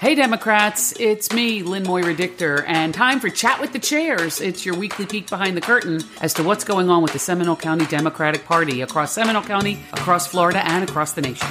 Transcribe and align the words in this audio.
Hey, 0.00 0.14
Democrats, 0.14 0.94
it's 1.00 1.32
me, 1.32 1.64
Lynn 1.64 1.82
Moira 1.82 2.14
Dictor, 2.14 2.62
and 2.68 2.94
time 2.94 3.18
for 3.18 3.28
Chat 3.30 3.60
with 3.60 3.72
the 3.72 3.80
Chairs. 3.80 4.40
It's 4.40 4.64
your 4.64 4.76
weekly 4.76 5.06
peek 5.06 5.28
behind 5.28 5.56
the 5.56 5.60
curtain 5.60 6.00
as 6.20 6.32
to 6.34 6.44
what's 6.44 6.62
going 6.62 6.88
on 6.88 7.02
with 7.02 7.12
the 7.12 7.18
Seminole 7.18 7.56
County 7.56 7.84
Democratic 7.86 8.44
Party 8.44 8.82
across 8.82 9.12
Seminole 9.12 9.42
County, 9.42 9.80
across 9.92 10.28
Florida, 10.28 10.64
and 10.64 10.88
across 10.88 11.14
the 11.14 11.22
nation. 11.22 11.48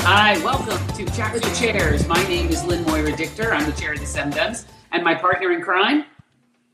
Hi, 0.00 0.38
welcome 0.44 0.86
to 0.94 1.06
Chat 1.16 1.32
with 1.32 1.42
the 1.42 1.54
Chairs. 1.54 2.06
My 2.06 2.22
name 2.24 2.50
is 2.50 2.62
Lynn 2.66 2.84
Moira 2.84 3.12
Dictor. 3.12 3.50
I'm 3.50 3.64
the 3.64 3.80
chair 3.80 3.94
of 3.94 3.98
the 3.98 4.04
SEMDEMS, 4.04 4.66
and 4.92 5.02
my 5.02 5.14
partner 5.14 5.52
in 5.52 5.62
crime, 5.62 6.04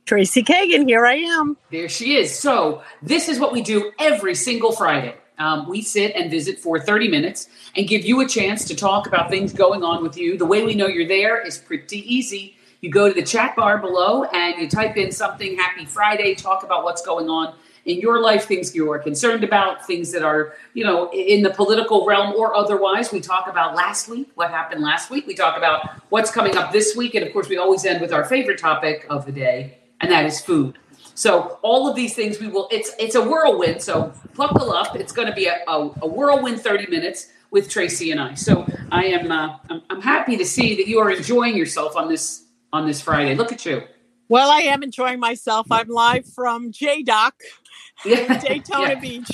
Tracy 0.07 0.45
Kagan, 0.45 0.86
here 0.86 1.04
I 1.04 1.16
am. 1.16 1.57
There 1.73 1.88
she 1.88 2.16
is. 2.16 2.32
So, 2.32 2.82
this 3.02 3.29
is 3.29 3.41
what 3.41 3.52
we 3.52 3.61
do 3.61 3.91
every 3.98 4.37
single 4.37 4.70
Friday. 4.70 5.16
Um, 5.38 5.69
we 5.69 5.83
sit 5.83 6.14
and 6.14 6.30
visit 6.30 6.60
for 6.60 6.78
30 6.78 7.09
minutes 7.09 7.48
and 7.77 7.88
give 7.88 8.05
you 8.05 8.20
a 8.20 8.28
chance 8.28 8.64
to 8.66 8.77
talk 8.77 9.09
about 9.09 9.28
things 9.30 9.52
going 9.52 9.83
on 9.83 10.05
with 10.05 10.16
you. 10.16 10.38
The 10.38 10.47
way 10.47 10.64
we 10.64 10.77
know 10.77 10.87
you're 10.87 11.09
there 11.09 11.45
is 11.45 11.59
pretty 11.59 11.98
easy. 12.14 12.56
You 12.83 12.91
go 12.91 13.09
to 13.09 13.14
the 13.14 13.27
chat 13.27 13.56
bar 13.56 13.78
below 13.78 14.23
and 14.24 14.61
you 14.61 14.69
type 14.69 14.97
in 14.97 15.11
something 15.11 15.56
Happy 15.56 15.84
Friday, 15.84 16.36
talk 16.36 16.62
about 16.62 16.84
what's 16.84 17.02
going 17.02 17.28
on 17.28 17.55
in 17.84 18.00
your 18.00 18.20
life, 18.20 18.45
things 18.47 18.77
you 18.77 18.91
are 18.92 19.00
concerned 19.00 19.42
about, 19.42 19.84
things 19.88 20.12
that 20.12 20.23
are, 20.23 20.55
you 20.75 20.84
know, 20.84 21.11
in 21.12 21.42
the 21.42 21.50
political 21.50 22.06
realm 22.06 22.33
or 22.36 22.55
otherwise. 22.55 23.11
We 23.11 23.20
talk 23.20 23.48
about 23.48 23.75
last 23.75 24.09
week, 24.09 24.30
what 24.36 24.50
happened 24.50 24.83
last 24.84 25.11
week. 25.11 25.27
We 25.27 25.34
talk 25.34 25.56
about 25.56 26.00
what's 26.11 26.30
coming 26.30 26.56
up 26.56 26.70
this 26.70 26.95
week. 26.95 27.16
And 27.16 27.27
of 27.27 27.33
course, 27.33 27.48
we 27.48 27.56
always 27.56 27.84
end 27.84 28.00
with 28.00 28.12
our 28.12 28.25
favorite 28.25 28.59
topic 28.61 29.05
of 29.11 29.27
the 29.27 29.33
day, 29.33 29.78
and 30.00 30.10
that 30.10 30.24
is 30.24 30.41
food. 30.41 30.78
So 31.14 31.59
all 31.62 31.88
of 31.88 31.96
these 31.96 32.14
things 32.14 32.38
we 32.38 32.48
will 32.48 32.68
it's 32.70 32.92
it's 32.98 33.14
a 33.14 33.23
whirlwind. 33.23 33.82
So 33.82 34.12
buckle 34.34 34.72
up. 34.72 34.96
It's 34.96 35.12
going 35.12 35.28
to 35.28 35.34
be 35.34 35.46
a, 35.46 35.62
a, 35.66 35.91
a, 36.02 36.06
whirlwind 36.06 36.61
30 36.61 36.89
minutes 36.89 37.28
with 37.50 37.70
Tracy 37.70 38.11
and 38.11 38.20
I. 38.20 38.34
So 38.34 38.67
I 38.92 39.06
am 39.06 39.33
uh, 39.33 39.56
I'm, 39.70 39.83
I'm 39.89 40.02
happy 40.02 40.36
to 40.36 40.44
see 40.44 40.77
that 40.77 40.86
you 40.86 40.98
are 40.98 41.11
enjoying 41.11 41.56
yourself 41.56 41.97
on 41.97 42.08
this 42.08 42.44
on 42.72 42.86
this 42.86 43.00
Friday. 43.00 43.34
Look 43.34 43.52
at 43.52 43.64
you. 43.64 43.83
Well, 44.28 44.50
I 44.50 44.58
am 44.62 44.83
enjoying 44.83 45.20
myself. 45.20 45.69
I'm 45.70 45.89
live 45.89 46.27
from 46.27 46.72
JDoc, 46.72 47.30
Yeah. 48.05 48.39
Daytona 48.41 48.89
Yeah. 48.89 49.00
Beach 49.00 49.30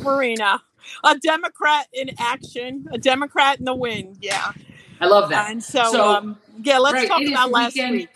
Marina. 0.00 0.62
A 1.02 1.18
Democrat 1.18 1.88
in 1.92 2.10
action, 2.18 2.86
a 2.92 2.98
Democrat 2.98 3.58
in 3.58 3.64
the 3.64 3.74
win. 3.74 4.16
Yeah. 4.20 4.52
I 5.00 5.06
love 5.06 5.30
that. 5.30 5.50
And 5.50 5.62
so, 5.62 5.90
So, 5.90 6.08
um, 6.08 6.38
yeah, 6.62 6.78
let's 6.78 6.94
right, 6.94 7.08
talk 7.08 7.22
about 7.26 7.50
last 7.50 7.74
weekend. 7.74 7.92
week. 7.92 8.15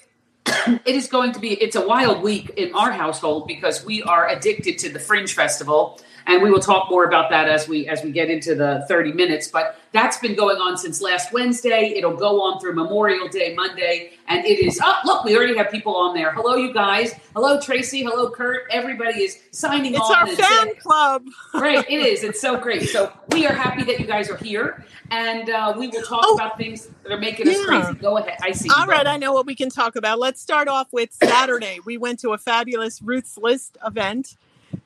it 0.84 0.94
is 0.94 1.06
going 1.06 1.32
to 1.32 1.40
be 1.40 1.52
it's 1.52 1.76
a 1.76 1.86
wild 1.86 2.22
week 2.22 2.50
in 2.56 2.74
our 2.74 2.92
household 2.92 3.46
because 3.46 3.84
we 3.84 4.02
are 4.02 4.28
addicted 4.28 4.78
to 4.78 4.88
the 4.88 4.98
fringe 4.98 5.34
festival 5.34 5.98
and 6.30 6.42
we 6.42 6.50
will 6.50 6.60
talk 6.60 6.88
more 6.90 7.04
about 7.04 7.28
that 7.30 7.48
as 7.48 7.68
we 7.68 7.86
as 7.88 8.02
we 8.02 8.10
get 8.12 8.30
into 8.30 8.54
the 8.54 8.84
30 8.88 9.12
minutes 9.12 9.48
but 9.48 9.76
that's 9.92 10.16
been 10.18 10.34
going 10.36 10.56
on 10.58 10.76
since 10.78 11.02
last 11.02 11.32
wednesday 11.32 11.92
it'll 11.96 12.16
go 12.16 12.40
on 12.42 12.60
through 12.60 12.74
memorial 12.74 13.28
day 13.28 13.54
monday 13.54 14.12
and 14.28 14.44
it 14.44 14.58
is 14.60 14.80
oh 14.82 14.96
look 15.04 15.24
we 15.24 15.36
already 15.36 15.56
have 15.56 15.70
people 15.70 15.94
on 15.96 16.14
there 16.14 16.32
hello 16.32 16.54
you 16.56 16.72
guys 16.72 17.12
hello 17.34 17.60
tracy 17.60 18.02
hello 18.02 18.30
kurt 18.30 18.62
everybody 18.70 19.22
is 19.24 19.38
signing 19.50 19.92
It's 19.94 20.00
on 20.00 20.14
our 20.16 20.26
fan 20.28 20.74
club. 20.76 21.24
right 21.54 21.84
it 21.90 22.00
is. 22.06 22.22
It's 22.22 22.40
so 22.40 22.56
great. 22.56 22.88
So 22.88 23.12
we 23.32 23.46
are 23.46 23.52
happy 23.52 23.82
that 23.84 23.98
you 23.98 24.06
guys 24.06 24.30
are 24.30 24.36
here, 24.36 24.84
and 25.10 25.50
uh, 25.50 25.74
we 25.76 25.88
will 25.88 26.02
talk 26.02 26.20
Oh. 26.24 26.34
about 26.34 26.56
things 26.56 26.88
that 27.02 27.10
are 27.12 27.18
making 27.18 27.48
us 27.48 27.64
crazy. 27.64 27.94
Go 27.94 28.16
ahead. 28.18 28.38
I 28.42 28.52
see. 28.52 28.68
you. 28.68 28.74
All 28.76 28.86
right. 28.86 29.06
I 29.06 29.16
know 29.16 29.32
what 29.32 29.46
we 29.46 29.54
can 29.56 29.68
talk 29.70 29.96
about. 29.96 30.18
Let's 30.20 30.40
start 30.40 30.68
off 30.68 30.92
with 30.92 31.12
Saturday. 31.12 31.78
We 31.84 31.98
went 31.98 32.20
to 32.20 32.30
a 32.30 32.38
fabulous 32.38 33.02
Ruth's 33.02 33.36
List 33.36 33.76
event 33.84 34.36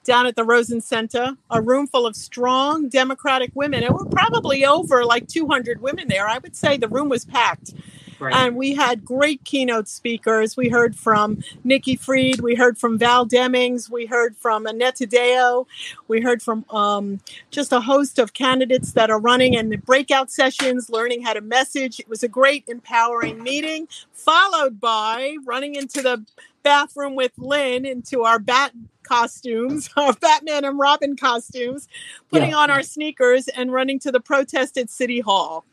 down 0.04 0.26
at 0.26 0.36
the 0.36 0.44
Rosen 0.44 0.80
Center, 0.80 1.36
a 1.50 1.60
room 1.60 1.86
full 1.86 2.06
of 2.06 2.16
strong 2.16 2.88
Democratic 2.88 3.50
women. 3.54 3.82
It 3.82 3.92
were 3.92 4.04
probably 4.06 4.64
over 4.64 5.04
like 5.04 5.28
200 5.28 5.80
women 5.80 6.08
there. 6.08 6.28
I 6.28 6.38
would 6.38 6.56
say 6.56 6.76
the 6.76 6.88
room 6.88 7.08
was 7.08 7.24
packed. 7.24 7.72
Right. 8.20 8.34
And 8.34 8.56
we 8.56 8.74
had 8.74 9.04
great 9.04 9.44
keynote 9.44 9.88
speakers. 9.88 10.56
We 10.56 10.68
heard 10.68 10.96
from 10.96 11.42
Nikki 11.64 11.96
Fried. 11.96 12.40
We 12.40 12.54
heard 12.54 12.78
from 12.78 12.98
Val 12.98 13.26
Demings. 13.26 13.90
We 13.90 14.06
heard 14.06 14.36
from 14.36 14.66
Annette 14.66 14.96
Taddeo. 14.96 15.66
We 16.08 16.20
heard 16.20 16.42
from 16.42 16.64
um, 16.70 17.20
just 17.50 17.72
a 17.72 17.80
host 17.80 18.18
of 18.18 18.32
candidates 18.32 18.92
that 18.92 19.10
are 19.10 19.18
running 19.18 19.54
in 19.54 19.68
the 19.68 19.76
breakout 19.76 20.30
sessions, 20.30 20.88
learning 20.88 21.22
how 21.22 21.32
to 21.32 21.40
message. 21.40 22.00
It 22.00 22.08
was 22.08 22.22
a 22.22 22.28
great, 22.28 22.64
empowering 22.68 23.42
meeting, 23.42 23.88
followed 24.12 24.80
by 24.80 25.36
running 25.44 25.74
into 25.74 26.00
the 26.00 26.24
bathroom 26.64 27.14
with 27.14 27.32
Lynn 27.38 27.84
into 27.86 28.22
our 28.24 28.40
bat 28.40 28.72
costumes, 29.04 29.88
our 29.96 30.12
Batman 30.14 30.64
and 30.64 30.78
Robin 30.78 31.14
costumes, 31.16 31.86
putting 32.30 32.50
Yeah. 32.50 32.56
on 32.56 32.70
our 32.70 32.82
sneakers 32.82 33.46
and 33.46 33.72
running 33.72 34.00
to 34.00 34.10
the 34.10 34.20
protest 34.20 34.76
at 34.76 34.90
City 34.90 35.20
Hall. 35.20 35.64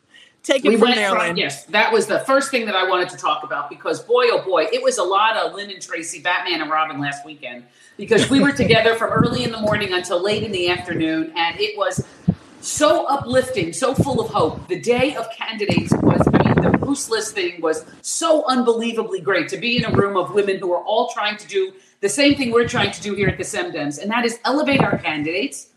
Take 0.44 0.66
it 0.66 0.70
we 0.70 0.78
from 0.78 0.92
there, 0.92 1.12
Lynn. 1.18 1.38
yes, 1.38 1.66
that 1.66 1.94
was 1.94 2.08
the 2.08 2.20
first 2.22 2.50
thing 2.50 2.66
that 2.66 2.76
I 2.76 2.90
wanted 2.90 3.10
to 3.10 3.18
talk 3.18 3.44
about 3.44 3.70
because 3.70 4.02
boy, 4.02 4.26
oh 4.32 4.44
boy, 4.44 4.68
it 4.74 4.82
was 4.82 4.98
a 4.98 5.04
lot 5.04 5.38
of 5.38 5.54
Lynn 5.54 5.70
and 5.70 5.80
Tracy, 5.82 6.20
Batman 6.20 6.62
and 6.62 6.72
Robin 6.72 7.00
last 7.00 7.24
weekend 7.26 7.64
because 7.96 8.28
we 8.30 8.40
were 8.40 8.52
together 8.64 8.96
from 8.96 9.12
early 9.12 9.44
in 9.44 9.52
the 9.52 9.60
morning 9.60 9.94
until 9.94 10.20
late 10.22 10.42
in 10.44 10.52
the 10.52 10.70
afternoon, 10.70 11.32
and 11.36 11.60
it 11.60 11.78
was 11.78 12.04
so 12.62 13.06
uplifting, 13.08 13.74
so 13.74 13.94
full 13.94 14.22
of 14.22 14.32
hope. 14.32 14.68
The 14.68 14.80
day 14.80 15.16
of 15.16 15.28
candidates 15.32 15.92
was, 15.94 16.22
I 16.34 16.44
mean, 16.44 16.62
the 16.62 16.78
Ruth's 16.80 17.10
List 17.10 17.34
thing 17.34 17.60
was 17.62 17.86
so 18.02 18.46
unbelievably 18.48 19.22
great 19.22 19.50
to 19.50 19.58
be 19.58 19.78
in 19.78 19.86
a 19.86 19.92
room 19.92 20.16
of 20.16 20.34
women 20.34 20.58
who 20.60 20.72
are 20.72 20.84
all 20.84 21.10
trying 21.10 21.38
to 21.38 21.48
do 21.48 21.74
the 22.02 22.10
same 22.10 22.36
thing 22.36 22.52
we're 22.52 22.68
trying 22.68 22.92
to 22.92 23.02
do 23.02 23.14
here 23.14 23.28
at 23.28 23.38
the 23.38 23.44
SEMDEMS, 23.44 24.02
and 24.02 24.10
that 24.12 24.26
is 24.26 24.40
elevate 24.46 24.82
our 24.82 24.98
candidates 24.98 25.68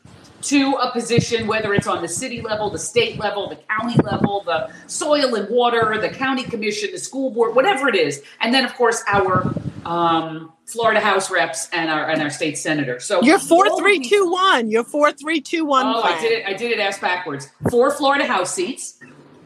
to 0.45 0.73
a 0.75 0.91
position, 0.93 1.47
whether 1.47 1.73
it's 1.75 1.87
on 1.87 2.03
the 2.03 2.09
city 2.09 2.41
level, 2.41 2.71
the 2.71 2.79
state 2.79 3.19
level, 3.19 3.49
the 3.49 3.57
county 3.57 3.97
level, 4.03 4.43
the 4.45 4.71
soil 4.87 5.35
and 5.35 5.49
water, 5.49 5.99
the 6.01 6.09
county 6.11 6.45
commission, 6.45 6.91
the 6.93 6.99
school 6.99 7.31
board, 7.31 7.55
whatever 7.55 7.89
it 7.89 7.95
is, 7.97 8.23
and 8.41 8.53
then 8.53 8.65
of 8.65 8.75
course 8.75 9.03
our 9.07 9.55
um, 9.87 10.53
Florida 10.67 11.01
House 11.01 11.31
reps 11.31 11.69
and 11.73 11.91
our 11.91 12.09
and 12.11 12.23
our 12.23 12.31
state 12.31 12.59
senator. 12.59 13.01
So 13.01 13.23
You're 13.23 13.39
four 13.39 13.77
three 13.79 13.99
these- 13.99 14.11
two 14.11 14.31
one. 14.31 14.71
You're 14.71 14.85
four 14.85 15.13
three 15.13 15.41
two 15.41 15.65
one. 15.65 15.87
Oh, 15.87 16.03
I 16.03 16.21
did 16.21 16.33
it. 16.33 16.47
I 16.47 16.53
did 16.53 16.71
it 16.73 16.79
ass 16.79 16.99
backwards. 16.99 17.49
Four 17.71 17.91
Florida 17.91 18.27
House 18.27 18.55
seats 18.55 18.99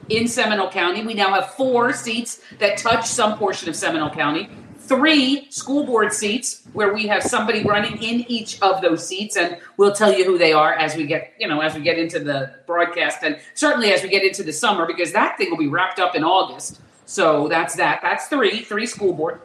in 0.09 0.27
Seminole 0.27 0.71
County. 0.71 1.05
We 1.05 1.15
now 1.15 1.33
have 1.35 1.55
four 1.55 1.93
seats 1.93 2.41
that 2.59 2.79
touch 2.79 3.07
some 3.07 3.37
portion 3.39 3.69
of 3.69 3.77
Seminole 3.77 4.11
County. 4.11 4.49
Three 4.89 5.51
school 5.51 5.85
board 5.85 6.13
seats 6.15 6.63
where 6.73 6.95
we 6.95 7.07
have 7.09 7.23
somebody 7.23 7.63
running 7.63 8.03
in 8.03 8.25
each 8.29 8.61
of 8.63 8.81
those 8.81 9.07
seats, 9.07 9.37
and 9.37 9.59
we'll 9.77 9.93
tell 9.95 10.13
you 10.13 10.25
who 10.25 10.39
they 10.39 10.53
are 10.55 10.73
as 10.73 10.97
we 10.97 11.05
get, 11.07 11.35
you 11.39 11.47
know, 11.47 11.61
as 11.61 11.75
we 11.75 11.83
get 11.83 11.99
into 11.99 12.19
the 12.19 12.55
broadcast, 12.67 13.19
and 13.23 13.39
certainly 13.55 13.93
as 13.93 14.03
we 14.03 14.09
get 14.09 14.25
into 14.25 14.43
the 14.43 14.53
summer, 14.53 14.87
because 14.87 15.13
that 15.13 15.37
thing 15.37 15.51
will 15.51 15.59
be 15.59 15.69
wrapped 15.69 15.99
up 16.01 16.15
in 16.15 16.25
August. 16.25 16.81
So 17.05 17.49
that's 17.49 17.77
that. 17.77 18.01
That's 18.03 18.27
three. 18.29 18.63
Three 18.63 18.87
school 18.87 19.13
board. 19.13 19.41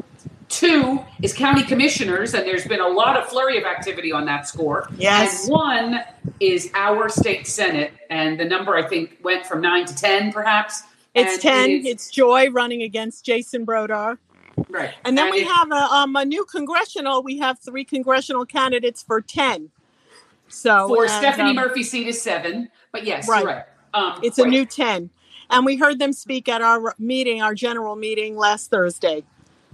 Two 0.47 0.99
is 1.21 1.33
county 1.33 1.63
commissioners, 1.63 2.33
and 2.33 2.45
there's 2.45 2.65
been 2.67 2.79
a 2.81 2.87
lot 2.87 3.17
of 3.17 3.27
flurry 3.27 3.57
of 3.57 3.65
activity 3.65 4.11
on 4.11 4.25
that 4.25 4.47
score. 4.47 4.87
Yes. 4.97 5.43
And 5.45 5.51
one 5.51 6.01
is 6.39 6.69
our 6.73 7.09
state 7.09 7.47
senate, 7.47 7.91
and 8.09 8.39
the 8.39 8.45
number 8.45 8.75
I 8.75 8.87
think 8.87 9.17
went 9.23 9.45
from 9.45 9.61
nine 9.61 9.85
to 9.87 9.95
ten, 9.95 10.31
perhaps. 10.31 10.83
It's 11.15 11.33
And 11.33 11.41
ten. 11.41 11.69
it 11.69 11.73
is- 11.73 11.85
it's 11.85 12.09
Joy 12.09 12.49
running 12.49 12.81
against 12.83 13.25
Jason 13.25 13.65
Brodeur, 13.65 14.17
right, 14.69 14.93
and 15.05 15.17
then 15.17 15.31
we 15.31 15.39
it- 15.41 15.47
have 15.47 15.71
a, 15.71 15.75
um, 15.75 16.15
a 16.15 16.25
new 16.25 16.45
congressional. 16.45 17.23
We 17.23 17.37
have 17.39 17.59
three 17.59 17.83
congressional 17.85 18.45
candidates 18.45 19.01
for 19.03 19.21
ten. 19.21 19.69
So 20.47 20.87
for 20.87 21.03
and, 21.03 21.11
Stephanie 21.11 21.49
um, 21.51 21.55
Murphy 21.55 21.83
seat 21.83 22.07
is 22.07 22.21
seven, 22.21 22.69
but 22.91 23.05
yes, 23.05 23.27
Right. 23.27 23.45
right. 23.45 23.63
Um, 23.93 24.19
it's 24.23 24.37
a 24.39 24.45
new 24.45 24.65
ten, 24.65 25.09
and 25.49 25.65
we 25.65 25.75
heard 25.77 25.99
them 25.99 26.13
speak 26.13 26.47
at 26.49 26.61
our 26.61 26.93
meeting, 26.99 27.41
our 27.41 27.53
general 27.55 27.95
meeting 27.95 28.37
last 28.37 28.69
Thursday, 28.69 29.23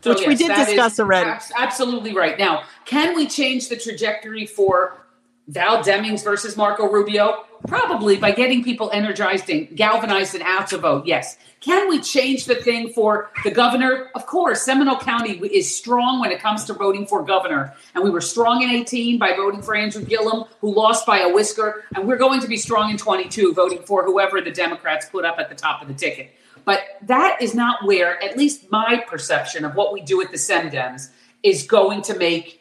So, 0.01 0.12
which 0.13 0.25
we 0.28 0.35
did 0.35 0.53
discuss 0.56 1.00
already. 1.00 1.29
abs- 1.29 1.51
absolutely 1.57 2.13
right. 2.13 2.38
Now, 2.38 2.63
can 2.85 3.16
we 3.16 3.28
change 3.28 3.69
the 3.69 3.75
trajectory 3.78 4.45
for 4.45 5.01
Val 5.50 5.84
Demings 5.84 6.24
versus 6.24 6.56
Marco 6.56 6.88
Rubio? 6.88 7.44
Probably 7.68 8.18
by 8.18 8.31
getting 8.31 8.63
people 8.63 8.92
energized 8.94 9.50
and 9.50 9.75
galvanized 9.75 10.36
and 10.36 10.44
out 10.44 10.68
to 10.68 10.78
vote. 10.78 11.07
Yes. 11.07 11.38
Can 11.60 11.90
we 11.90 12.00
change 12.00 12.46
the 12.46 12.54
thing 12.54 12.94
for 12.94 13.31
the 13.44 13.50
governor? 13.50 14.12
Of 14.13 14.28
course, 14.28 14.62
Seminole 14.62 15.00
County 15.00 15.40
is 15.40 15.75
strong 15.75 16.19
when 16.19 16.31
it 16.31 16.40
comes 16.40 16.66
to 16.66 16.74
voting 16.74 17.07
for 17.07 17.24
governor. 17.24 17.74
And 17.96 18.04
we 18.04 18.12
were 18.12 18.22
strong 18.22 18.62
in 18.62 18.69
18 18.69 19.18
by 19.18 19.34
voting 19.36 19.63
for 19.63 19.75
Andrew 19.75 20.06
Gillum, 20.06 20.46
who 20.62 20.74
lost 20.74 21.07
by 21.07 21.19
a 21.19 21.34
whisker. 21.34 21.84
And 21.96 22.07
we're 22.07 22.18
going 22.18 22.42
to 22.42 22.48
be 22.48 22.56
strong 22.56 22.92
in 22.92 22.98
22, 22.98 23.54
voting 23.54 23.81
for 23.81 24.06
whoever 24.06 24.40
the 24.42 24.51
Democrats 24.51 25.07
put 25.07 25.25
up 25.25 25.40
at 25.40 25.50
the 25.50 25.56
top 25.56 25.81
of 25.81 25.88
the 25.88 25.96
ticket. 25.96 26.31
But 26.63 26.84
that 27.07 27.42
is 27.42 27.56
not 27.56 27.86
where, 27.86 28.24
at 28.24 28.38
least 28.38 28.69
my 28.69 29.04
perception 29.07 29.66
of 29.66 29.74
what 29.74 29.94
we 29.94 30.01
do 30.01 30.22
at 30.22 30.30
the 30.30 30.38
SEMDEMS, 30.38 31.10
is 31.42 31.63
going 31.63 32.04
to 32.04 32.16
make 32.16 32.58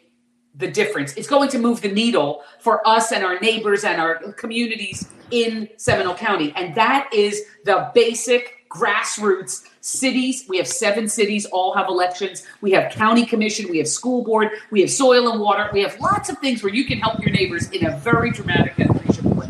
the 0.59 0.71
difference. 0.71 1.15
It's 1.15 1.29
going 1.29 1.49
to 1.51 1.59
move 1.59 1.81
the 1.81 1.91
needle 1.91 2.43
for 2.61 2.87
us 2.87 3.13
and 3.13 3.25
our 3.25 3.39
neighbors 3.41 3.85
and 3.85 4.01
our 4.01 4.33
communities 4.33 5.09
in 5.31 5.69
Seminole 5.77 6.15
County. 6.15 6.53
And 6.57 6.75
that 6.75 7.09
is 7.13 7.43
the 7.65 7.91
basic 7.95 8.69
grassroots 8.69 9.63
cities. 9.81 10.45
We 10.49 10.59
have 10.59 10.69
seven 10.69 11.09
cities, 11.09 11.47
all 11.47 11.75
have 11.75 11.89
elections. 11.89 12.45
We 12.61 12.73
have 12.73 12.93
county 12.93 13.25
commission, 13.25 13.71
we 13.71 13.79
have 13.79 13.89
school 13.89 14.23
board, 14.23 14.51
we 14.71 14.81
have 14.83 14.91
soil 14.91 15.31
and 15.31 15.41
water. 15.41 15.71
We 15.73 15.83
have 15.83 15.99
lots 16.01 16.29
of 16.29 16.39
things 16.39 16.63
where 16.63 16.75
you 16.75 16.85
can 16.85 16.99
help 16.99 17.21
your 17.21 17.31
neighbors 17.31 17.71
in 17.71 17.87
a 17.87 17.97
very 17.99 18.31
dramatic 18.31 18.79
and 18.79 18.91
appreciable 18.91 19.35
way. 19.35 19.49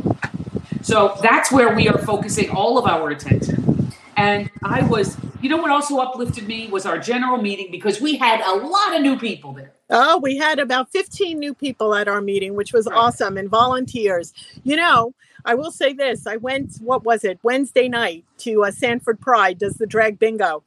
So 0.83 1.19
that's 1.23 1.51
where 1.51 1.75
we 1.75 1.89
are 1.89 1.99
focusing 1.99 2.51
all 2.51 2.79
of 2.79 2.87
our 2.87 3.11
attention. 3.11 3.93
And 4.17 4.51
I 4.63 4.83
was, 4.83 5.17
you 5.41 5.49
know 5.49 5.57
what 5.57 5.71
also 5.71 5.99
uplifted 5.99 6.47
me 6.47 6.69
was 6.69 6.87
our 6.87 6.99
general 6.99 7.41
meeting 7.41 7.71
because 7.71 8.01
we 8.01 8.17
had 8.17 8.41
a 8.41 8.57
lot 8.57 8.95
of 8.95 9.03
new 9.03 9.19
people 9.19 9.53
there. 9.53 9.73
Oh, 9.91 10.19
we 10.19 10.37
had 10.37 10.59
about 10.59 10.91
15 10.93 11.39
new 11.39 11.55
people 11.55 11.95
at 11.95 12.09
our 12.09 12.21
meeting, 12.21 12.55
which 12.55 12.73
was 12.73 12.87
awesome, 12.87 13.37
and 13.37 13.49
volunteers. 13.49 14.35
You 14.63 14.77
know, 14.77 15.15
I 15.45 15.55
will 15.55 15.71
say 15.71 15.93
this 15.93 16.27
I 16.27 16.37
went, 16.37 16.77
what 16.81 17.05
was 17.05 17.25
it, 17.25 17.39
Wednesday 17.43 17.89
night 17.89 18.25
to 18.39 18.65
uh, 18.65 18.71
Sanford 18.71 19.21
Pride, 19.21 19.59
does 19.59 19.75
the 19.75 19.87
drag 19.87 20.19
bingo. 20.19 20.63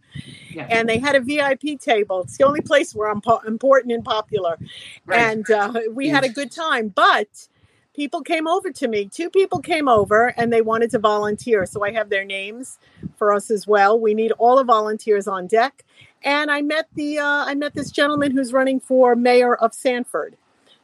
Yeah. 0.52 0.68
And 0.70 0.90
they 0.90 0.98
had 0.98 1.16
a 1.16 1.22
VIP 1.22 1.80
table. 1.80 2.22
It's 2.22 2.38
the 2.38 2.46
only 2.46 2.62
place 2.62 2.96
where 2.96 3.10
I'm 3.10 3.22
po- 3.22 3.42
important 3.46 3.94
and 3.94 4.04
popular. 4.04 4.58
Right. 5.06 5.20
And 5.20 5.50
uh, 5.50 5.74
we 5.92 6.10
had 6.10 6.24
a 6.24 6.30
good 6.30 6.52
time. 6.52 6.90
But 6.90 7.48
people 7.96 8.22
came 8.22 8.48
over 8.48 8.72
to 8.72 8.88
me. 8.88 9.06
Two 9.06 9.30
people 9.30 9.60
came 9.60 9.88
over 9.88 10.34
and 10.38 10.52
they 10.52 10.62
wanted 10.62 10.92
to 10.92 11.00
volunteer. 11.00 11.66
So 11.66 11.84
I 11.84 11.92
have 11.92 12.10
their 12.10 12.26
names 12.26 12.80
for 13.18 13.34
us 13.34 13.52
as 13.52 13.68
well. 13.68 14.00
We 14.00 14.14
need 14.14 14.32
all 14.34 14.58
the 14.58 14.64
volunteers 14.64 15.28
on 15.28 15.48
deck. 15.48 15.86
And 16.24 16.52
I 16.52 16.62
met 16.62 16.88
the 16.96 17.20
uh, 17.20 17.46
I 17.46 17.56
met 17.56 17.74
this 17.74 17.92
gentleman 17.92 18.32
who's 18.32 18.54
running 18.54 18.80
for 18.80 19.16
mayor 19.16 19.56
of 19.56 19.74
Sanford. 19.74 20.38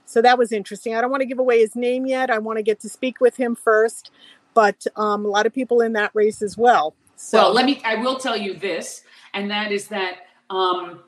So 0.06 0.22
that 0.22 0.38
was 0.38 0.52
interesting. 0.52 0.96
I 0.96 1.02
don't 1.02 1.12
want 1.12 1.22
to 1.22 1.28
give 1.28 1.40
away 1.40 1.60
his 1.60 1.76
name 1.76 2.06
yet. 2.06 2.30
I 2.30 2.38
want 2.38 2.58
to 2.58 2.64
get 2.64 2.80
to 2.82 2.90
speak 2.90 3.20
with 3.20 3.36
him 3.36 3.56
first, 3.56 4.10
but 4.54 4.88
um, 4.96 5.26
a 5.26 5.28
lot 5.28 5.46
of 5.46 5.54
people 5.54 5.82
in 5.82 5.94
that 5.94 6.12
race 6.14 6.42
as 6.42 6.58
well. 6.58 6.96
So 7.18 7.40
well, 7.40 7.54
let 7.54 7.66
me. 7.66 7.82
I 7.84 7.96
will 7.96 8.18
tell 8.18 8.38
you 8.38 8.54
this, 8.54 9.04
and 9.34 9.52
that 9.52 9.72
is 9.72 9.90
that 9.90 10.20
um, 10.50 11.02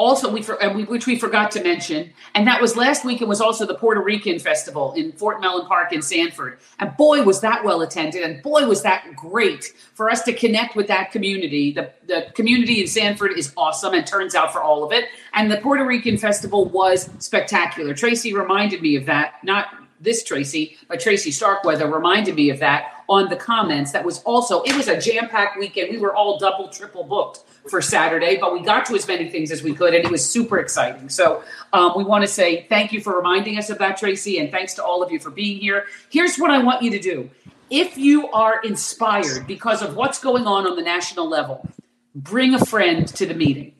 also 0.00 0.32
we, 0.32 0.40
for, 0.40 0.60
uh, 0.62 0.72
which 0.86 1.06
we 1.06 1.18
forgot 1.18 1.50
to 1.50 1.62
mention 1.62 2.10
and 2.34 2.46
that 2.46 2.60
was 2.60 2.74
last 2.74 3.04
week 3.04 3.20
it 3.20 3.28
was 3.28 3.40
also 3.40 3.66
the 3.66 3.74
puerto 3.74 4.00
rican 4.00 4.38
festival 4.38 4.94
in 4.94 5.12
fort 5.12 5.40
mellon 5.42 5.66
park 5.66 5.92
in 5.92 6.00
sanford. 6.00 6.58
And 6.78 6.96
boy 6.96 7.22
was 7.22 7.42
that 7.42 7.62
well 7.64 7.82
attended 7.82 8.22
and 8.22 8.42
boy 8.42 8.66
was 8.66 8.82
that 8.82 9.14
great 9.14 9.74
for 9.92 10.08
us 10.08 10.22
to 10.22 10.32
connect 10.32 10.74
with 10.74 10.88
that 10.88 11.12
community. 11.12 11.72
The, 11.72 11.92
the 12.06 12.32
community 12.34 12.80
in 12.80 12.86
sanford 12.86 13.32
is 13.36 13.52
awesome 13.58 13.92
and 13.92 14.06
turns 14.06 14.34
out 14.34 14.54
for 14.54 14.62
all 14.62 14.82
of 14.84 14.92
it. 14.92 15.04
And 15.34 15.52
the 15.52 15.58
puerto 15.58 15.84
rican 15.84 16.16
festival 16.16 16.64
was 16.64 17.10
spectacular. 17.18 17.92
Tracy 17.92 18.32
reminded 18.32 18.80
me 18.80 18.96
of 18.96 19.04
that 19.04 19.34
not 19.44 19.66
this 20.00 20.24
tracy 20.24 20.78
but 20.88 20.98
tracy 20.98 21.30
starkweather 21.30 21.86
reminded 21.86 22.34
me 22.34 22.48
of 22.48 22.58
that 22.60 22.99
on 23.10 23.28
the 23.28 23.36
comments 23.36 23.92
that 23.92 24.04
was 24.04 24.22
also 24.22 24.62
it 24.62 24.74
was 24.76 24.88
a 24.88 24.98
jam-packed 24.98 25.58
weekend 25.58 25.90
we 25.90 25.98
were 25.98 26.14
all 26.14 26.38
double 26.38 26.68
triple 26.68 27.04
booked 27.04 27.40
for 27.68 27.82
Saturday, 27.82 28.38
but 28.38 28.52
we 28.52 28.62
got 28.62 28.86
to 28.86 28.94
as 28.94 29.06
many 29.06 29.28
things 29.28 29.50
as 29.50 29.62
we 29.62 29.74
could, 29.74 29.94
and 29.94 30.04
it 30.04 30.10
was 30.10 30.26
super 30.26 30.58
exciting. 30.58 31.08
So 31.08 31.42
um, 31.72 31.92
we 31.96 32.04
want 32.04 32.22
to 32.22 32.28
say 32.28 32.66
thank 32.68 32.92
you 32.92 33.00
for 33.00 33.16
reminding 33.16 33.58
us 33.58 33.70
of 33.70 33.78
that, 33.78 33.98
Tracy, 33.98 34.38
and 34.38 34.50
thanks 34.50 34.74
to 34.74 34.84
all 34.84 35.02
of 35.02 35.12
you 35.12 35.18
for 35.18 35.30
being 35.30 35.58
here. 35.58 35.86
Here's 36.08 36.38
what 36.38 36.50
I 36.50 36.62
want 36.62 36.82
you 36.82 36.90
to 36.92 36.98
do. 36.98 37.30
If 37.68 37.98
you 37.98 38.28
are 38.30 38.60
inspired 38.62 39.46
because 39.46 39.82
of 39.82 39.94
what's 39.94 40.20
going 40.20 40.46
on 40.46 40.66
on 40.66 40.76
the 40.76 40.82
national 40.82 41.28
level, 41.28 41.68
bring 42.14 42.54
a 42.54 42.64
friend 42.64 43.06
to 43.08 43.26
the 43.26 43.34
meeting, 43.34 43.74